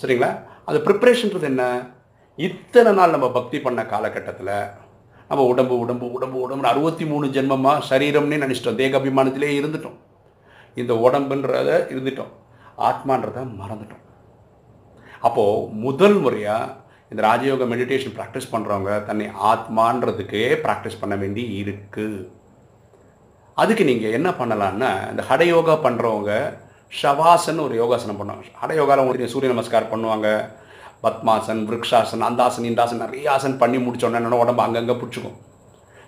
சரிங்களா? 0.00 0.30
அது 0.68 0.78
ப்ரிப்பரேஷன்றது 0.86 1.46
என்ன? 1.52 1.64
இத்தனை 2.46 2.90
நாள் 2.98 3.14
நம்ம 3.14 3.28
பக்தி 3.36 3.58
பண்ண 3.66 3.80
காலகட்டத்தில் 3.92 4.52
நம்ம 5.30 5.46
உடம்பு 5.52 5.74
உடம்பு 5.84 6.06
உடம்பு 6.16 6.38
உடம்பு 6.46 6.68
அறுபத்தி 6.72 7.04
மூணு 7.12 7.26
ஜென்மமாக 7.36 7.84
சரீரம்னே 7.88 8.36
நினச்சிட்டோம். 8.44 8.78
தேக 8.82 8.98
அபிமானத்திலே 8.98 9.50
இருந்துட்டோம். 9.60 9.96
இந்த 10.80 10.92
உடம்புன்றத 11.06 11.70
இருந்துட்டோம். 11.92 12.32
ஆத்மான்றத 12.88 13.38
மறந்துட்டோம். 13.60 14.04
அப்போது 15.26 15.66
முதல் 15.86 16.18
முறையாக 16.24 16.74
இந்த 17.12 17.20
ராஜயோக 17.28 17.66
மெடிடேஷன் 17.72 18.14
ப்ராக்டிஸ் 18.16 18.52
பண்ணுறவங்க 18.54 18.92
தன்னை 19.08 19.26
ஆத்மான்றதுக்கே 19.50 20.42
ப்ராக்டிஸ் 20.64 21.00
பண்ண 21.02 21.14
வேண்டி 21.22 21.44
இருக்குது 21.60 22.18
அதுக்கு 23.62 23.84
நீங்கள் 23.90 24.16
என்ன 24.18 24.28
பண்ணலான்னா 24.40 24.90
இந்த 25.12 25.22
ஹடயோகா 25.30 25.76
பண்ணுறவங்க 25.86 26.32
ஷவாசன் 27.00 27.64
ஒரு 27.64 27.74
யோகாசனம் 27.80 28.18
பண்ணுவாங்க. 28.18 28.52
ஹடயோகாவில் 28.60 29.02
உங்களுக்கு 29.04 29.32
சூரிய 29.32 29.48
நமஸ்கார் 29.52 29.92
பண்ணுவாங்க. 29.92 30.28
பத்மாசன் 31.04 31.60
விரக்ஷாசன் 31.70 32.22
அந்தாசன் 32.28 32.68
இந்தாசன் 32.68 33.02
நிறைய 33.04 33.26
ஆசன் 33.34 33.58
பண்ணி 33.62 33.78
முடிச்சோன்னே 33.86 34.18
என்னோட 34.20 34.38
உடம்பு 34.44 34.62
அங்கங்கே 34.66 34.96
பிடிச்சிக்கும். 35.00 35.36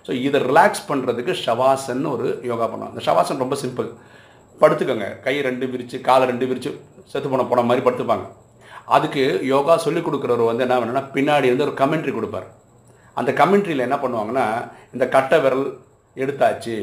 ஸோ 0.05 0.11
இதை 0.27 0.39
ரிலாக்ஸ் 0.47 0.83
பண்ணுறதுக்கு 0.89 1.33
ஷவாசன் 1.43 2.05
ஒரு 2.13 2.27
யோகா 2.51 2.67
பண்ணுவாங்க. 2.71 2.95
இந்த 2.95 3.05
ஷவாசன் 3.07 3.43
ரொம்ப 3.43 3.57
சிம்பிள் 3.63 3.89
படுத்துக்கோங்க. 4.61 5.07
கை 5.25 5.35
ரெண்டு 5.49 5.67
விரித்து 5.73 5.99
காலை 6.07 6.25
ரெண்டு 6.31 6.47
விரித்து 6.51 6.71
செத்து 7.11 7.27
போன 7.33 7.45
போன 7.51 7.65
மாதிரி 7.69 7.85
படுத்துப்பாங்க. 7.87 8.25
அதுக்கு 8.85 9.23
யோகா 9.53 9.75
சொல்லிக் 9.85 10.07
கொடுக்குறவர் 10.07 10.49
வந்து 10.49 10.65
என்ன 10.65 10.77
பண்ணுன்னா 10.79 11.03
பின்னாடி 11.15 11.47
வந்து 11.51 11.65
ஒரு 11.67 11.75
கமெண்ட்ரி 11.81 12.13
கொடுப்பார். 12.15 12.47
அந்த 13.19 13.31
கமெண்ட்ரியில் 13.39 13.85
என்ன 13.87 13.97
பண்ணுவாங்கன்னா 14.03 14.45
இந்த 14.95 15.05
கட்டை 15.15 15.37
விரல் 15.43 15.65
எடுத்தாச்சு 16.15 16.75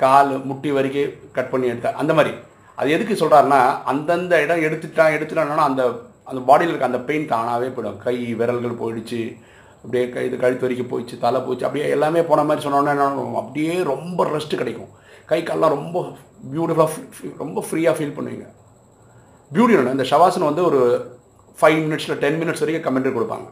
கால் 0.00 0.32
முட்டி 0.48 0.70
வரைக்கும் 0.76 1.14
கட் 1.36 1.52
பண்ணி 1.52 1.66
எடுத்தா 1.72 1.92
அந்த 2.02 2.12
மாதிரி. 2.18 2.32
அது 2.78 2.88
எதுக்கு 2.96 3.14
சொல்கிறாருன்னா 3.20 3.60
அந்தந்த 3.92 4.40
இடம் 4.44 4.64
எடுத்துட்டான் 4.68 5.14
எடுத்துட்டான்னா 5.16 5.66
அந்த 5.70 5.82
அந்த 6.30 6.40
பாடியில் 6.48 6.70
இருக்க 6.70 6.90
அந்த 6.90 7.00
பெயின் 7.08 7.30
தானாகவே 7.32 7.68
போயிடும். 7.74 7.98
கை 8.04 8.16
விரல்கள் 8.40 8.80
போயிடுச்சு 8.80 9.20
அப்படியே 9.82 10.04
கை 10.14 10.24
இது 10.28 10.36
கழுத்து 10.42 10.66
வரைக்கும் 10.66 10.90
போயிடுச்சு 10.92 11.16
தலை 11.24 11.40
போச்சு 11.46 11.66
அப்படியே 11.66 11.88
எல்லாமே 11.96 12.22
போன 12.30 12.44
மாதிரி 12.48 12.64
சொன்னோன்னே 12.64 12.92
என்ன 12.94 13.26
அப்படியே 13.42 13.74
ரொம்ப 13.92 14.24
ரெஸ்ட் 14.34 14.60
கிடைக்கும். 14.60 14.92
கை 15.30 15.40
கால்லாம் 15.42 15.74
ரொம்ப 15.76 15.98
பியூட்டிஃபுல்லாக 16.52 17.36
ரொம்ப 17.42 17.64
ஃப்ரீயாக 17.68 17.96
ஃபீல் 17.98 18.16
பண்ணுவீங்க. 18.16 18.46
பியூட்டி 19.54 19.74
ஒன்று 19.78 19.94
இந்த 19.96 20.06
ஷவாசனம் 20.10 20.50
வந்து 20.50 20.64
ஒரு 20.68 20.80
ஃபைவ் 21.58 21.78
மினிட்ஸில் 21.84 22.20
டென் 22.22 22.38
மினிட்ஸ் 22.40 22.62
வரைக்கும் 22.62 22.86
கமெண்ட்ரி 22.86 23.12
கொடுப்பாங்க. 23.16 23.46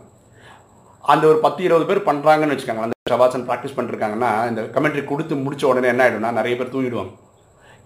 அந்த 1.12 1.24
ஒரு 1.30 1.38
பத்து 1.44 1.60
இருபது 1.66 1.86
பேர் 1.88 2.06
பண்ணுறாங்கன்னு 2.08 2.54
வச்சுக்காங்க 2.54 2.84
அந்த 2.86 2.96
ஷவாசன் 3.12 3.44
ப்ராக்டிஸ் 3.48 3.76
பண்ணிருக்காங்கன்னா 3.76 4.30
இந்த 4.50 4.62
கமெண்ட்ரி 4.74 5.02
கொடுத்து 5.10 5.34
முடிச்ச 5.44 5.64
உடனே 5.70 5.90
என்ன 5.92 6.04
ஆகிடும்னா 6.04 6.30
நிறைய 6.38 6.54
பேர் 6.58 6.72
தூங்கிடுவாங்க. 6.74 7.12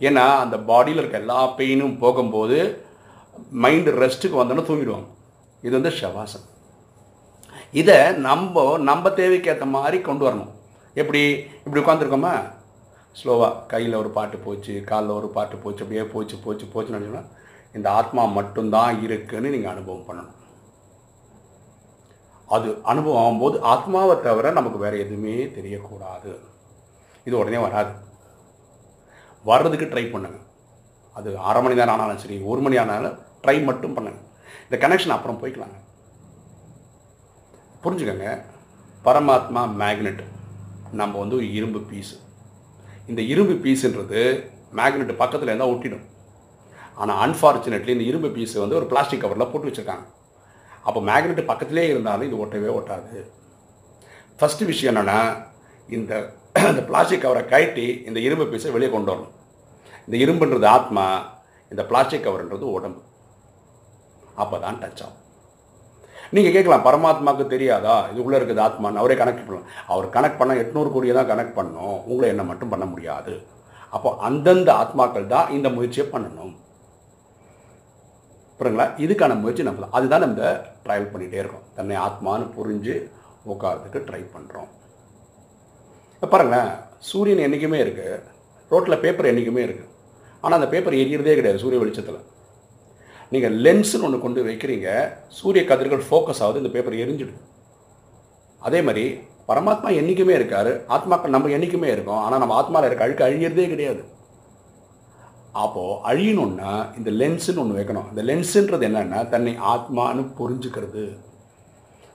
ஏன்னா 0.08 0.24
அந்த 0.44 0.56
பாடியில் 0.70 1.00
இருக்க 1.02 1.22
எல்லா 1.22 1.40
பெயினும் 1.58 1.96
போகும்போது 2.02 2.58
மைண்டு 3.64 3.90
ரெஸ்ட்டுக்கு 4.02 4.40
வந்தோன்னே 4.40 4.64
தூங்கிடுவாங்க. 4.68 5.08
இது 5.62 5.74
வந்து 5.78 5.92
ஷவாசன் 6.00 6.46
இதை 7.80 7.98
நம்ம 8.28 8.62
நம்ம 8.90 9.08
தேவைக்கேற்ற 9.20 9.66
மாதிரி 9.76 9.98
கொண்டு 10.08 10.24
வரணும். 10.26 10.52
எப்படி? 11.00 11.22
இப்படி 11.64 11.82
உட்காந்துருக்கோமா 11.82 12.34
ஸ்லோவாக 13.16 13.58
கையில் 13.72 14.00
ஒரு 14.02 14.10
பாட்டு 14.16 14.36
போச்சு 14.46 14.74
காலில் 14.90 15.18
ஒரு 15.20 15.28
பாட்டு 15.36 15.56
போச்சு 15.64 15.82
அப்படியே 15.84 16.04
போச்சு 16.14 16.36
போச்சு 16.44 16.66
போச்சுன்னு 16.72 16.98
நினச்சோன்னா 16.98 17.24
இந்த 17.74 17.90
ஆத்மா 17.90 18.24
மட்டும்தான் 18.24 19.02
இருக்குன்னு 19.02 19.50
நீங்கள் 19.50 19.72
அனுபவம் 19.72 20.06
பண்ணணும். 20.08 20.36
அது 22.46 22.68
அனுபவம் 22.82 23.22
ஆகும்போது 23.24 23.60
ஆத்மாவை 23.60 24.20
தவிர 24.20 24.50
நமக்கு 24.50 24.78
வேறு 24.78 24.98
எதுவுமே 24.98 25.44
தெரியக்கூடாது. 25.44 26.30
இது 27.24 27.38
உடனே 27.38 27.58
வராது. 27.58 27.92
வர்றதுக்கு 29.44 29.86
ட்ரை 29.86 30.10
பண்ணுங்க. 30.10 30.38
அது 31.14 31.38
அரை 31.38 31.62
மணி 31.62 31.74
நேரம் 31.74 31.94
ஆனாலும் 31.94 32.18
சரி 32.18 32.38
ஒரு 32.38 32.60
மணி 32.60 32.76
ஆனாலும் 32.76 33.18
ட்ரை 33.46 33.64
மட்டும் 33.64 33.94
பண்ணுங்க. 33.94 34.20
இந்த 34.70 34.88
கனெக்ஷன் 34.88 35.16
அப்புறம் 35.16 35.40
போய்க்கலாங்க. 35.42 35.76
புரிஞ்சுக்கோங்க. 37.82 38.42
பரமாத்மா 39.04 39.60
மேக்னெட் 39.82 40.22
நம்ம 40.92 41.18
வந்து 41.18 41.36
ஒரு 41.36 41.52
இரும்பு 41.52 41.78
பீஸு 41.78 42.16
இந்த 43.06 43.22
இரும்பு 43.22 43.52
பீஸுன்றது 43.52 44.22
மேக்னெட் 44.76 45.20
பக்கத்தில் 45.22 45.48
இருந்தால் 45.48 45.68
ஒட்டிடும். 45.68 46.06
ஆனால் 47.02 47.18
அன்ஃபார்ச்சுனேட்லி 47.24 47.92
இந்த 47.96 48.06
இரும்பு 48.10 48.28
பீஸ் 48.36 48.54
வந்து 48.62 48.78
ஒரு 48.80 48.86
பிளாஸ்டிக் 48.92 49.22
கவரில் 49.24 49.50
போட்டு 49.50 49.68
வச்சுருக்காங்க. 49.68 50.06
அப்போ 50.86 51.00
மேக்னெட் 51.10 51.48
பக்கத்திலே 51.50 51.84
இருந்தாலும் 51.92 52.28
இது 52.28 52.42
ஒட்டவே 52.44 52.70
ஒட்டாது. 52.78 53.20
ஃபஸ்ட்டு 54.38 54.68
விஷயம் 54.72 54.92
என்னென்னா 54.92 55.18
இந்த 55.96 56.12
இந்த 56.70 56.82
பிளாஸ்டிக் 56.90 57.24
கவரை 57.24 57.42
கழட்டி 57.52 57.86
இந்த 58.08 58.18
இரும்பு 58.26 58.44
பீஸை 58.52 58.70
வெளியே 58.76 58.90
கொண்டு 58.92 59.10
வரணும். 59.12 59.34
இந்த 60.06 60.16
இரும்புன்றது 60.24 60.66
ஆத்மா 60.76 61.06
இந்த 61.72 61.82
பிளாஸ்டிக் 61.90 62.26
கவர்ன்றது 62.26 62.66
உடம்பு. 62.76 63.00
அப்போ 64.42 64.56
தான் 64.64 64.78
டச் 64.82 65.02
ஆகும். 65.04 65.24
நீங்கள் 66.36 66.54
கேட்கலாம் 66.54 66.86
பரமாத்மாவுக்கு 66.86 67.52
தெரியாதா? 67.52 67.96
இது 68.12 68.24
உள்ளே 68.24 68.38
இருக்குது 68.38 68.62
ஆத்மான்னு 68.66 69.00
அவரே 69.02 69.16
கனெக்ட் 69.20 69.44
பண்ணலாம். 69.46 69.68
அவர் 69.92 70.06
கனெக்ட் 70.16 70.40
பண்ணால் 70.40 70.60
எட்நூறு 70.62 70.88
கோடியை 70.94 71.14
தான் 71.18 71.30
கனெக்ட் 71.30 71.56
பண்ணணும் 71.58 71.98
உங்களை 72.10 72.26
என்ன 72.34 72.44
மட்டும் 72.50 72.72
பண்ண 72.72 72.86
முடியாது. 72.92 73.34
அப்போ 73.96 74.10
அந்தந்த 74.28 74.70
ஆத்மாக்கள் 74.82 75.32
தான் 75.34 75.52
இந்த 75.56 75.68
முயற்சியை 75.76 76.06
பண்ணணும். 76.14 76.54
புரியுங்களா 78.58 78.86
இதுக்கான 79.04 79.36
முயற்சி 79.42 79.68
நம்ம 79.68 79.88
அதுதான் 79.96 80.24
நம்ம 80.26 80.48
ட்ரையல் 80.84 81.10
பண்ணிகிட்டே 81.12 81.38
இருக்கோம். 81.42 81.66
தன்னை 81.76 81.96
ஆத்மான்னு 82.06 82.46
புரிஞ்சு 82.56 82.94
உட்காரத்துக்கு 83.52 84.00
ட்ரை 84.08 84.22
பண்ணுறோம் 84.34 84.70
பாருங்களேன் 86.32 86.70
சூரியன் 87.10 87.44
என்றைக்குமே 87.44 87.78
இருக்குது 87.84 88.16
ரோட்டில் 88.70 89.02
பேப்பர் 89.04 89.30
என்றைக்குமே 89.30 89.62
இருக்குது 89.66 89.92
ஆனால் 90.44 90.58
அந்த 90.58 90.68
பேப்பர் 90.72 91.00
எரியறதே 91.02 91.36
கிடையாது 91.38 91.62
சூரிய 91.62 91.78
வெளிச்சத்தில். 91.82 92.18
நீங்கள் 93.32 93.54
லென்ஸ்னு 93.64 94.04
ஒன்று 94.06 94.18
கொண்டு 94.24 94.40
வைக்கிறீங்க 94.48 94.88
சூரிய 95.38 95.62
கதிர்கள் 95.70 96.04
ஃபோக்கஸ் 96.08 96.42
ஆகுது 96.44 96.60
இந்த 96.62 96.72
பேப்பர் 96.74 97.00
எரிஞ்சிடுது. 97.04 97.40
அதே 98.66 98.80
மாதிரி 98.86 99.04
பரமாத்மா 99.48 99.90
என்றைக்குமே 100.00 100.34
இருக்கார். 100.38 100.70
ஆத்மாக்கள் 100.94 101.34
நம்ம 101.34 101.50
என்றைக்குமே 101.56 101.88
இருக்கோம். 101.94 102.22
ஆனால் 102.26 102.42
நம்ம 102.42 102.56
ஆத்மாவில் 102.60 102.88
இருக்க 102.88 103.06
அழுக்கு 103.06 103.26
அழியிறதே 103.26 103.66
கிடையாது. 103.72 104.02
அப்போது 105.52 106.00
அழியணுன்னா 106.08 106.72
இந்த 106.98 107.10
லென்ஸுன்னு 107.20 107.62
ஒன்று 107.62 107.78
வைக்கணும். 107.78 108.08
இந்த 108.12 108.22
லென்ஸுன்றது 108.28 108.86
என்னென்னா 108.88 109.20
தன்னை 109.28 109.54
ஆத்மான்னு 109.74 110.24
புரிஞ்சுக்கிறது. 110.40 111.04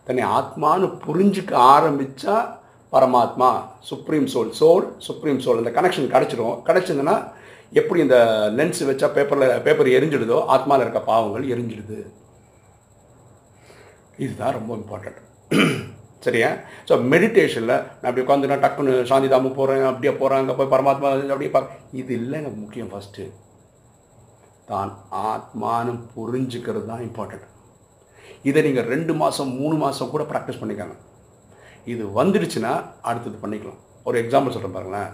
தன்னை 0.08 0.24
ஆத்மான்னு 0.40 0.88
புரிஞ்சுக்க 1.06 1.54
ஆரம்பித்தா 1.76 2.36
பரமாத்மா 2.94 3.50
supreme 3.90 4.28
soul 4.34 4.52
soul 4.60 4.86
supreme 5.08 5.40
soul 5.46 5.62
அந்த 5.62 5.72
கனெக்ஷன் 5.78 6.12
கிடச்சிடும் 6.16 6.60
கிடச்சிதுன்னா 6.68 7.16
எப்படி 7.82 8.00
இந்த 8.02 8.18
லென்ஸ் 8.58 8.82
வச்சா 8.90 9.08
பேப்பரில் 9.16 9.62
பேப்பர் 9.68 9.96
எரிஞ்சிடுதோ 9.98 10.40
ஆத்மாவில் 10.56 10.86
இருக்க 10.86 11.02
பாவங்கள் 11.12 11.50
எரிஞ்சிடுது. 11.54 12.00
இதுதான் 14.18 14.56
ரொம்ப 14.60 14.76
இம்பார்ட்டண்ட் 14.82 15.22
சரியா? 16.26 16.50
ஸோ 16.90 16.94
மெடிடேஷனில் 17.12 17.78
நான் 18.00 18.10
அப்படி 18.10 18.24
உட்காந்துனா 18.26 18.58
டக்குன்னு 18.66 18.94
சாந்தி 19.12 19.30
தாமு 19.34 19.50
போகிறேன் 19.60 19.88
அப்படியே 19.92 20.14
போகிறேன் 20.20 20.42
அங்கே 20.42 20.58
போய் 20.60 20.74
பரமாத்மா 20.74 21.10
அப்படியே 21.34 21.54
பார்க்க 21.56 21.98
இது 22.02 22.12
இல்லை 22.20 22.36
எனக்கு 22.42 22.60
முக்கியம் 22.66 22.92
ஃபஸ்ட்டு 22.92 23.26
தான் 24.70 24.92
ஆத்மானம் 25.32 26.02
புரிஞ்சுக்கிறது 26.16 26.86
தான் 26.92 27.04
இம்பார்ட்டண்ட் 27.08 27.50
இதை 28.50 28.60
நீங்கள் 28.68 28.90
ரெண்டு 28.94 29.14
மாதம் 29.22 29.52
மூணு 29.60 29.76
மாதம் 29.84 30.12
கூட 30.14 30.24
ப்ராக்டிஸ் 30.32 30.62
பண்ணிக்கோங்க. 30.62 30.96
இது 31.94 32.04
வந்துடுச்சுன்னா 32.18 32.72
அடுத்தது 33.10 33.38
பண்ணிக்கலாம். 33.44 33.80
ஒரு 34.08 34.16
எக்ஸாம்பிள் 34.24 34.54
சொல்கிறேன் 34.56 34.76
பாருங்களேன். 34.78 35.12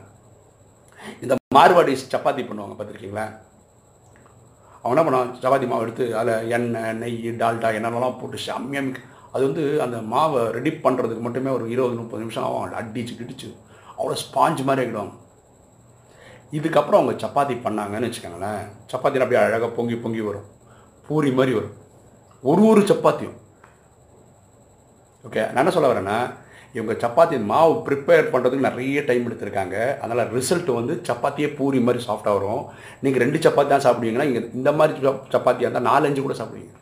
இந்த 1.23 1.33
மார்வாடிஸ் 1.57 2.09
சப்பாத்தி 2.13 2.43
பண்ணுவாங்க 2.47 2.75
பார்த்துருக்கீங்களா? 2.77 3.25
அவன் 4.81 4.93
என்ன 4.93 5.03
பண்ணுவான்? 5.05 5.31
சப்பாத்தி 5.43 5.67
மாவு 5.69 5.85
எடுத்து 5.85 6.05
அதில் 6.19 6.49
எண்ணெய் 6.55 6.97
நெய் 7.01 7.17
டால்டா 7.41 7.69
என்னென்னலாம் 7.77 8.19
போட்டு 8.21 8.45
செம்மியாக 8.47 9.07
அது 9.33 9.41
வந்து 9.47 9.63
அந்த 9.85 9.97
மாவை 10.13 10.41
ரெடி 10.57 10.71
பண்ணுறதுக்கு 10.85 11.25
மட்டுமே 11.25 11.49
ஒரு 11.57 11.65
இருபது 11.73 11.95
முப்பது 12.01 12.23
நிமிஷம் 12.23 12.45
ஆகும். 12.47 12.77
அடிச்சு 12.81 13.13
கிடிச்சு 13.21 13.49
அவ்வளோ 13.97 14.17
ஸ்பாஞ்ச் 14.25 14.67
மாதிரி 14.69 14.83
ஆகிடுவாங்க 14.83 15.15
இதுக்கப்புறம் 16.57 16.99
அவங்க 16.99 17.13
சப்பாத்தி 17.23 17.55
பண்ணாங்கன்னு 17.65 18.07
வச்சுக்கோங்களேன். 18.07 18.61
சப்பாத்தியில் 18.91 19.25
அப்படியே 19.25 19.41
அழகாக 19.41 19.71
பொங்கி 19.77 19.97
பொங்கி 20.03 20.21
வரும். 20.27 20.47
பூரி 21.07 21.31
மாதிரி 21.39 21.53
வரும். 21.57 21.75
ஒரு 22.49 22.61
ஒரு 22.71 22.81
சப்பாத்தியும். 22.91 23.37
ஓகே 25.27 25.41
நான் 25.51 25.63
என்ன 25.63 25.73
சொல்ல 25.75 25.91
வரேன்னா 25.91 26.17
இவங்க 26.77 26.93
சப்பாத்தி 27.03 27.35
மாவு 27.51 27.73
ப்ரிப்பேர் 27.85 28.31
பண்ணுறதுக்கு 28.33 28.67
நிறைய 28.69 28.99
டைம் 29.07 29.27
எடுத்திருக்காங்க. 29.27 29.77
அதனால் 30.01 30.33
ரிசல்ட் 30.37 30.69
வந்து 30.79 30.95
சப்பாத்தியே 31.09 31.47
பூரி 31.59 31.79
மாதிரி 31.85 32.01
சாஃப்டாக 32.07 32.35
வரும். 32.37 32.63
நீங்கள் 33.05 33.23
ரெண்டு 33.25 33.39
சப்பாத்தி 33.45 33.71
தான் 33.73 33.85
சாப்பிடுவீங்கன்னா 33.87 34.27
இங்கே 34.29 34.43
இந்த 34.59 34.71
மாதிரி 34.79 34.93
சப்பாத்தியாக 35.35 35.67
இருந்தால் 35.67 35.89
நாலஞ்சு 35.91 36.23
கூட 36.25 36.35
சாப்பிடுவீங்க. 36.41 36.73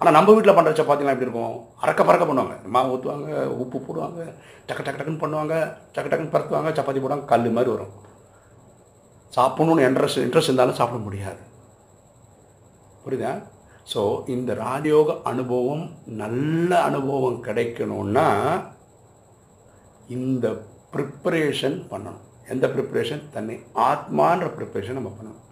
ஆனால் 0.00 0.16
நம்ம 0.16 0.32
வீட்டில் 0.34 0.56
பண்ணுற 0.56 0.72
சப்பாத்திலாம் 0.78 1.14
எப்படி 1.14 1.26
இருக்கும்? 1.26 1.54
அறக்க 1.82 2.00
பறக்க 2.08 2.24
பண்ணுவாங்க. 2.28 2.56
மாவு 2.74 2.92
ஊற்றுவாங்க 2.94 3.28
உப்பு 3.62 3.78
போடுவாங்க 3.86 4.20
டக்கு 4.66 4.84
டக்கு 4.86 4.98
டக்குன்னு 4.98 5.22
பண்ணுவாங்க 5.22 5.54
டக்கு 5.94 6.10
டக்குன்னு 6.10 6.34
பறத்துவாங்க 6.34 6.70
சப்பாத்தி 6.78 7.00
போடுவாங்க 7.04 7.26
கல் 7.32 7.46
மாதிரி 7.56 7.72
வரும். 7.74 7.94
சாப்பிடணும்னு 9.36 9.86
இன்ட்ரெஸ்ட் 9.88 10.20
இன்ட்ரெஸ்ட் 10.26 10.50
இருந்தாலும் 10.50 10.78
சாப்பிட 10.80 10.98
முடியாது. 11.06 11.40
புரியுதா? 13.04 13.32
ஸோ 13.92 14.00
இந்த 14.34 14.50
ராஜயோக 14.64 15.10
அனுபவம் 15.30 15.84
நல்ல 16.22 16.70
அனுபவம் 16.88 17.38
கிடைக்கணும்னா 17.48 18.26
இந்த 20.16 20.46
ப்ரிப்பரேஷன் 20.94 21.76
பண்ணணும். 21.92 22.24
எந்த 22.54 22.66
ப்ரிப்பரேஷன் 22.74 23.22
தன்னை 23.34 23.56
ஆத்மான்ற 23.88 24.46
ப்ரிப்பரேஷன் 24.58 24.98
நம்ம 24.98 25.12
பண்ணணும். 25.18 25.42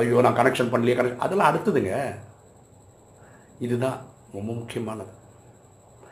ஐயோ 0.00 0.20
நான் 0.26 0.38
கனெக்ஷன் 0.40 0.72
பண்ணலையே 0.74 0.96
கனெக்ஷன் 0.98 1.24
அதெல்லாம் 1.26 1.50
அடுத்ததுங்க. 1.50 1.94
இதுதான் 3.66 3.98
ரொம்ப 4.36 4.50
முக்கியமானது. 4.60 5.12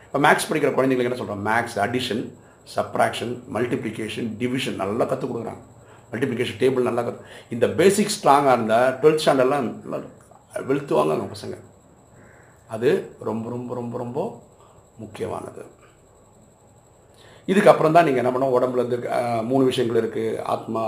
இப்போ 0.07 0.19
மேக்ஸ் 0.27 0.49
படிக்கிற 0.51 0.71
குழந்தைங்களுக்கு 0.77 1.11
என்ன 1.11 1.21
சொல்கிறோம் 1.21 1.45
maths 1.51 1.77
addition 1.87 2.23
subtraction 2.75 3.33
multiplication 3.55 4.29
division 4.41 4.81
நல்லா 4.83 5.05
கற்றுக் 5.11 5.31
கொடுக்குறாங்க. 5.31 5.63
மல்டிப்ளிகேஷன் 6.13 6.61
டேபிள் 6.63 6.89
நல்லா 6.89 7.03
கற்று 7.07 7.27
இந்த 7.55 7.67
பேசிக் 7.81 8.15
ஸ்ட்ராங்காக 8.17 8.57
இருந்தால் 8.57 8.89
டுவெல்த் 9.01 9.23
ஸ்டாண்டர்ட்லாம் 9.25 9.69
நல்லா 9.83 9.99
வெளுத்துவாங்க 10.71 11.13
அவங்க 11.15 11.29
பசங்க. 11.35 11.57
அது 12.75 12.89
ரொம்ப 13.29 13.47
ரொம்ப 13.55 13.71
ரொம்ப 13.81 13.95
ரொம்ப 14.05 14.19
முக்கியமானது. 15.03 15.63
இதுக்கப்புறம் 17.51 17.95
தான் 17.97 18.07
நீங்கள் 18.09 18.23
என்ன 18.23 18.33
பண்ணோம் 18.35 18.57
உடம்புல 18.57 18.83
இருந்து 18.83 18.99
மூணு 19.51 19.63
விஷயங்கள் 19.71 20.01
இருக்குது 20.03 20.43
ஆத்மா 20.55 20.83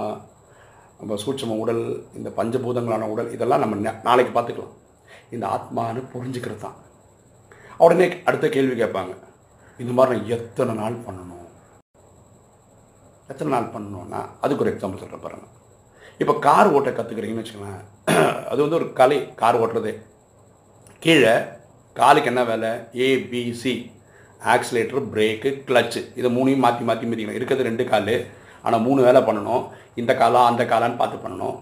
நம்ம 0.99 1.17
சூட்சம 1.23 1.57
உடல் 1.63 1.85
இந்த 2.19 2.29
பஞ்சபூதங்களான 2.39 3.09
உடல் 3.15 3.33
இதெல்லாம் 3.37 3.63
நம்ம 3.65 3.95
நாளைக்கு 4.09 4.33
பார்த்துக்கலாம். 4.35 4.77
இந்த 5.35 5.45
ஆத்மான்னு 5.57 6.01
புரிஞ்சுக்கிறது 6.15 6.59
தான் 6.59 6.79
உடனே 7.85 8.07
அடுத்த 8.29 8.47
கேள்வி 8.49 8.75
கேட்பாங்க. 8.83 9.13
இந்த 9.83 9.93
மாதிரி 9.99 10.19
நான் 10.19 10.33
எத்தனை 10.37 10.73
நாள் 10.75 10.97
பண்ணணும்? 11.07 11.47
எத்தனை 13.33 13.51
நாள் 13.55 13.73
பண்ணணும்னா 13.75 14.21
அதுக்கு 14.41 14.65
ஒரு 14.65 14.73
எக்ஸாம்பிள் 14.73 15.03
சொல்கிறேன் 15.03 15.25
பாருங்க. 15.25 15.47
இப்போ 16.19 16.35
கார் 16.47 16.73
ஓட்ட 16.77 16.91
கற்றுக்கிறீங்கன்னு 16.91 17.43
வச்சுக்கோங்களேன். 17.43 17.83
அது 18.51 18.61
வந்து 18.65 18.79
ஒரு 18.81 18.93
கலை 18.93 19.19
கார் 19.35 19.59
ஓட்டுறதே. 19.63 19.95
கீழே 20.99 21.35
காலுக்கு 21.97 22.31
என்ன 22.33 22.45
வேலை? 22.45 22.71
ஏபிசி 23.07 23.75
ஆக்சிலேட்டர் 24.53 25.11
பிரேக்கு 25.15 25.51
கிளச்சு 25.69 26.01
இதை 26.15 26.29
மூணையும் 26.37 26.65
மாற்றி 26.67 26.85
மாற்றி 26.85 27.07
மிதிக்கணும். 27.07 27.39
இருக்கிறது 27.41 27.69
ரெண்டு 27.71 27.85
கால். 27.85 28.15
ஆனால் 28.63 28.81
மூணு 28.81 29.03
வேலை 29.03 29.21
பண்ணணும். 29.21 29.65
இந்த 29.95 30.13
காலா 30.15 30.47
அந்த 30.47 30.65
காலான்னு 30.65 31.01
பார்த்து 31.03 31.29
பண்ணணும். 31.29 31.59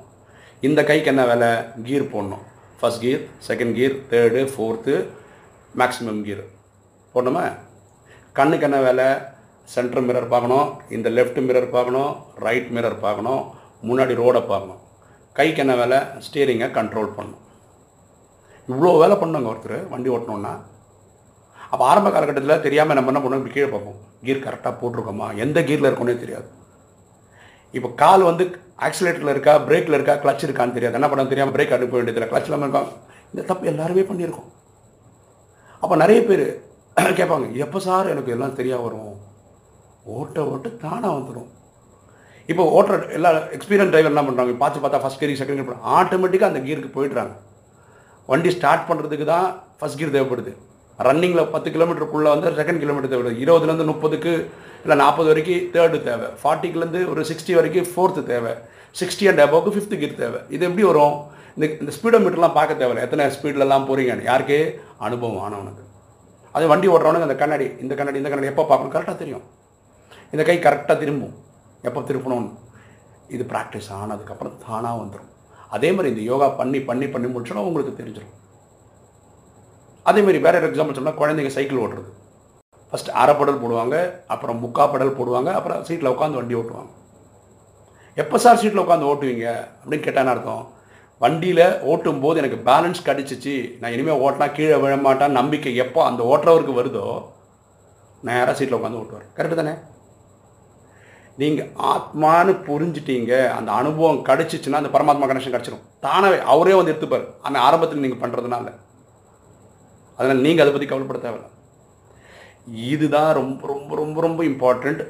இந்த 0.60 0.80
கைக்கு 0.84 1.08
என்ன 1.08 1.24
வேலை? 1.24 1.50
கீர் 1.86 2.12
போடணும். 2.12 2.44
First 2.80 3.02
gear 3.04 3.22
second 3.48 3.74
gear 3.78 3.96
third 4.12 4.42
fourth 4.52 4.94
maximum 5.80 6.22
gear 6.26 6.44
போடணுமா? 7.14 7.44
கண்ணுக்கு 8.38 8.66
என்ன 8.68 8.78
வேலை? 8.86 9.08
சென்ட்ரு 9.74 10.00
மிரர் 10.06 10.32
பார்க்கணும் 10.34 10.68
இந்த 10.96 11.08
லெஃப்ட் 11.16 11.40
மிரர் 11.48 11.68
பார்க்கணும் 11.74 12.12
ரைட் 12.46 12.70
மிரர் 12.76 12.96
பார்க்கணும் 13.06 13.42
முன்னாடி 13.88 14.14
ரோடை 14.22 14.40
பார்க்கணும். 14.52 14.80
கைக்கு 15.38 15.62
என்ன 15.64 15.74
வேலை? 15.80 15.98
ஸ்டீரிங்கை 16.26 16.68
கண்ட்ரோல் 16.78 17.14
பண்ணணும். 17.18 17.44
இவ்வளோ 18.70 18.90
வேலை 19.02 19.16
பண்ணுங்க 19.20 19.50
ஒருத்தர் 19.52 19.78
வண்டி 19.92 20.10
ஓட்டணுன்னா 20.16 20.54
அப்போ 21.72 21.82
ஆரம்ப 21.90 22.08
காலகட்டத்தில் 22.14 22.62
தெரியாமல் 22.66 22.96
நம்ம 22.98 23.10
என்ன 23.12 23.20
பண்ணுவோம்? 23.22 23.42
இப்படி 23.42 23.56
கீழே 23.56 23.68
பார்ப்போம். 23.74 23.98
கீர் 24.26 24.44
கரெக்டாக 24.46 24.74
போட்டிருக்கோமா? 24.80 25.28
எந்த 25.44 25.58
கீரில் 25.68 25.88
இருக்கோன்னே 25.88 26.16
தெரியாது. 26.22 26.48
இப்போ 27.74 27.88
கால் 28.02 28.28
வந்து 28.30 28.44
ஆக்சிலேட்டரில் 28.86 29.32
இருக்கா 29.34 29.52
பிரேக்கில் 29.68 29.96
இருக்கா 29.98 30.14
கிளச் 30.22 30.44
இருக்கான்னு 30.46 30.76
தெரியாது. 30.76 30.96
என்ன 30.98 31.08
பண்ண 31.10 31.24
தெரியாமல் 31.32 31.54
பிரேக் 31.56 31.74
அனுப்ப 31.76 31.96
வேண்டியதில்லை 31.98 32.28
கிளச் 32.32 32.48
இல்லாமல் 32.48 32.66
இருக்காங்க 32.68 32.90
இந்த 33.32 33.42
தப்பு 33.50 33.70
எல்லாருமே 33.72 34.04
பண்ணியிருக்கோம். 34.10 34.50
அப்போ 35.82 35.94
நிறைய 36.02 36.20
பேர் 36.30 36.46
கேட்பாங்க 37.18 37.46
எப்போ 37.64 37.78
சார் 37.86 38.10
எனக்கு 38.12 38.32
எல்லாம் 38.34 38.56
தெரியா 38.58 38.78
வரும்? 38.86 39.12
ஓட்ட 40.16 40.38
ஓட்ட 40.52 40.68
தானாக 40.84 41.12
வந்துடும் 41.16 41.48
இப்போ 42.48 42.62
ஓட்டுற 42.76 42.94
எல்லா 43.16 43.30
எக்ஸ்பீரியன்ஸ் 43.56 43.92
டிரைவர் 43.92 44.12
என்ன 44.12 44.22
பண்ணுறாங்க 44.28 44.54
பார்த்து 44.62 44.82
பார்த்தா 44.84 45.00
ஃபஸ்ட் 45.02 45.20
கியர் 45.20 45.40
செகண்ட் 45.40 45.60
கியர் 45.60 45.84
ஆட்டோமேட்டிக்காக 45.98 46.50
அந்த 46.52 46.60
கியருக்கு 46.66 46.90
போயிடுறாங்க. 46.96 47.34
வண்டி 48.30 48.50
ஸ்டார்ட் 48.56 48.88
பண்ணுறதுக்கு 48.88 49.26
தான் 49.34 49.46
ஃபஸ்ட் 49.78 49.98
கியர் 50.00 50.14
தேவைப்படுது. 50.16 50.52
ரன்னிங்கில் 50.98 51.50
பத்து 51.54 51.68
கிலோமீட்டருக்குள்ளே 51.74 52.30
வந்து 52.34 52.56
செகண்ட் 52.60 52.82
கிலோமீட்டர் 52.84 53.12
தேவைப்படுது. 53.12 53.42
இருபதுலேருந்து 53.44 53.90
முப்பதுக்கு 53.92 54.32
இல்லை 54.84 54.96
நாற்பது 55.02 55.28
வரைக்கும் 55.30 55.66
தேர்டு 55.74 55.98
தேவை. 56.08 56.28
ஃபார்ட்டிக்குலேருந்து 56.42 57.00
ஒரு 57.12 57.22
சிக்ஸ்டி 57.30 57.54
வரைக்கும் 57.58 57.88
ஃபோர்த்து 57.92 58.22
தேவை. 58.32 58.52
சிக்ஸ்டி 59.00 59.26
அண்ட் 59.30 59.42
அபோவுக்கு 59.44 59.74
ஃபிஃப்த்து 59.74 59.98
கீர் 60.02 60.20
தேவை. 60.22 60.40
இது 60.54 60.62
எப்படி 60.68 60.84
வரும்? 60.90 61.16
இந்த 61.56 61.66
இந்த 61.82 61.92
ஸ்பீடோமீட்டர்லாம் 61.96 62.56
பார்க்க 62.58 62.80
தேவையில்ல. 62.82 63.04
எத்தனை 63.06 63.24
ஸ்பீட்லலாம் 63.36 63.86
போகிறீங்கன்னு 63.90 64.28
யாருக்கு? 64.30 64.58
அனுபவம் 65.06 65.42
ஆனவனுக்கு. 65.46 65.84
அது 66.56 66.64
வண்டி 66.72 66.88
ஓட்டுறவனுக்கு 66.92 67.28
அந்த 67.28 67.38
கண்ணாடி 67.42 67.66
இந்த 67.84 67.94
கண்ணாடி 67.98 68.18
இந்த 68.20 68.30
கண்ணாடி 68.30 68.52
எப்போ 68.52 68.64
பார்க்கணும்? 68.70 68.94
கரெக்டாக 68.96 69.18
தெரியும். 69.22 69.44
இந்த 70.34 70.42
கை 70.48 70.56
கரெக்டாக 70.66 70.96
திரும்பும். 71.02 71.36
எப்போ 71.88 72.00
திருப்பணும்னு 72.08 72.50
இது 73.34 73.44
ப்ராக்டிஸ் 73.52 73.90
ஆனதுக்கப்புறம் 73.98 74.56
தானாக 74.64 74.96
வந்துடும் 75.02 75.28
அதே 75.76 75.88
மாதிரி 75.96 76.08
இந்த 76.12 76.22
யோகா 76.30 76.46
பண்ணி 76.60 76.78
பண்ணி 76.88 77.06
பண்ணி 77.14 77.28
முடிச்சோன்னா 77.34 77.62
உங்களுக்கு 77.68 77.92
தெரிஞ்சிடும் 78.00 78.36
அதே 80.10 80.20
மாதிரி 80.26 80.38
வேற 80.46 80.58
எக்ஸாம்பிள் 80.68 80.98
சொன்னால் 80.98 81.18
குழந்தைங்க 81.20 81.52
சைக்கிள் 81.56 81.80
ஓட்டுறது. 81.82 82.10
ஃபஸ்ட் 82.90 83.10
அரைப்படல் 83.22 83.62
போடுவாங்க 83.62 83.96
அப்புறம் 84.34 84.58
முக்காப்படல் 84.64 85.16
போடுவாங்க 85.18 85.50
அப்புறம் 85.58 85.82
சீட்டில் 85.88 86.12
உட்காந்து 86.14 86.38
வண்டி 86.40 86.58
ஓட்டுவாங்க. 86.60 86.90
எப்போ 88.22 88.38
சார் 88.44 88.60
சீட்டில் 88.62 88.84
உட்காந்து 88.84 89.08
ஓட்டுவீங்க? 89.10 89.46
அப்படின்னு 89.80 90.06
கேட்டான்னு 90.06 90.32
அர்த்தம்? 90.34 90.64
வண்டியில் 91.22 91.66
ஓட்டும் 91.90 92.22
போது 92.24 92.40
எனக்கு 92.40 92.58
பேலன்ஸ் 92.68 93.06
கிடச்சிச்சு. 93.08 93.54
நான் 93.80 93.94
இனிமேல் 93.94 94.22
ஓட்டினா 94.24 94.46
கீழே 94.56 94.76
விழ 94.84 94.94
மாட்டான் 95.06 95.38
நம்பிக்கை 95.38 95.72
எப்போ 95.84 96.00
அந்த 96.08 96.22
ஓட்டுறவருக்கு 96.32 96.74
வருதோ 96.80 97.06
நேராக 98.28 98.54
சீட்டில் 98.58 98.78
உட்காந்து 98.78 99.00
ஓட்டுவார். 99.02 99.28
கரெக்டு 99.36 99.58
தானே? 99.60 99.74
நீங்கள் 101.40 101.68
ஆத்மான்னு 101.92 102.52
புரிஞ்சிட்டீங்க 102.68 103.32
அந்த 103.58 103.70
அனுபவம் 103.80 104.24
கிடச்சிச்சுன்னா 104.28 104.80
அந்த 104.80 104.90
பரமாத்மா 104.96 105.28
கனெக்ஷன் 105.30 105.54
கிடச்சிடும் 105.54 105.86
தானே 106.06 106.30
அவரே 106.54 106.74
வந்து 106.78 106.92
எடுத்துப்பார். 106.92 107.26
அந்த 107.46 107.58
ஆரம்பத்தில் 107.66 108.04
நீங்கள் 108.04 108.22
பண்ணுறதுனால 108.24 108.66
அதனால் 110.18 110.44
நீங்கள் 110.46 110.64
அதை 110.64 110.72
பற்றி 110.72 110.88
கவலைப்பட 110.90 111.20
தேவையில்லை. 111.20 111.50
இதுதான் 112.90 113.32
ரொம்ப 113.40 113.66
ரொம்ப 113.72 113.94
ரொம்ப 114.00 114.20
ரொம்ப 114.26 114.40
இம்பார்ட்டண்ட் 114.50 115.02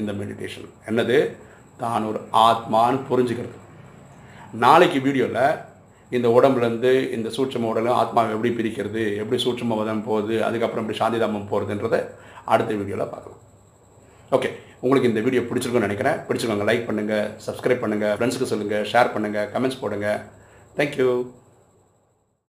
இந்த 0.00 0.12
மெடிடேஷன் 0.20 0.68
என்னது? 0.90 1.18
தான் 1.82 2.08
ஒரு 2.10 2.20
ஆத்மான்னு 2.46 3.00
புரிஞ்சுக்கிறது. 3.10 3.56
நாளைக்கு 4.64 4.98
வீடியோவில் 5.06 5.58
இந்த 6.16 6.28
உடம்புலேருந்து 6.36 6.92
இந்த 7.16 7.28
சூட்சம 7.36 7.68
உடலும் 7.70 7.98
ஆத்மாவை 8.00 8.32
எப்படி 8.36 8.50
பிரிக்கிறது 8.58 9.02
எப்படி 9.22 9.38
சூட்சம 9.44 9.76
வதம் 9.80 10.04
போகுது 10.08 10.34
அதுக்கப்புறம் 10.48 10.84
எப்படி 10.84 11.00
சாந்திதாமம் 11.02 11.48
போகிறதுன்றதை 11.52 12.00
அடுத்த 12.54 12.70
வீடியோவில் 12.80 13.12
பார்க்கலாம். 13.14 13.42
ஓகே 14.36 14.50
உங்களுக்கு 14.84 15.10
இந்த 15.10 15.20
வீடியோ 15.26 15.42
பிடிச்சிருக்குன்னு 15.48 15.88
நினைக்கிறேன். 15.88 16.18
பிடிச்சிருக்கோங்க 16.28 16.66
லைக் 16.70 16.88
பண்ணுங்கள் 16.88 17.28
சப்ஸ்கிரைப் 17.46 17.82
பண்ணுங்கள் 17.84 18.14
ஃப்ரெண்ட்ஸுக்கு 18.16 18.52
சொல்லுங்கள் 18.52 18.86
ஷேர் 18.92 19.14
பண்ணுங்கள் 19.14 19.48
கமெண்ட்ஸ் 19.54 19.82
போடுங்கள் 19.82 20.20
தேங்க்யூ 20.78 21.08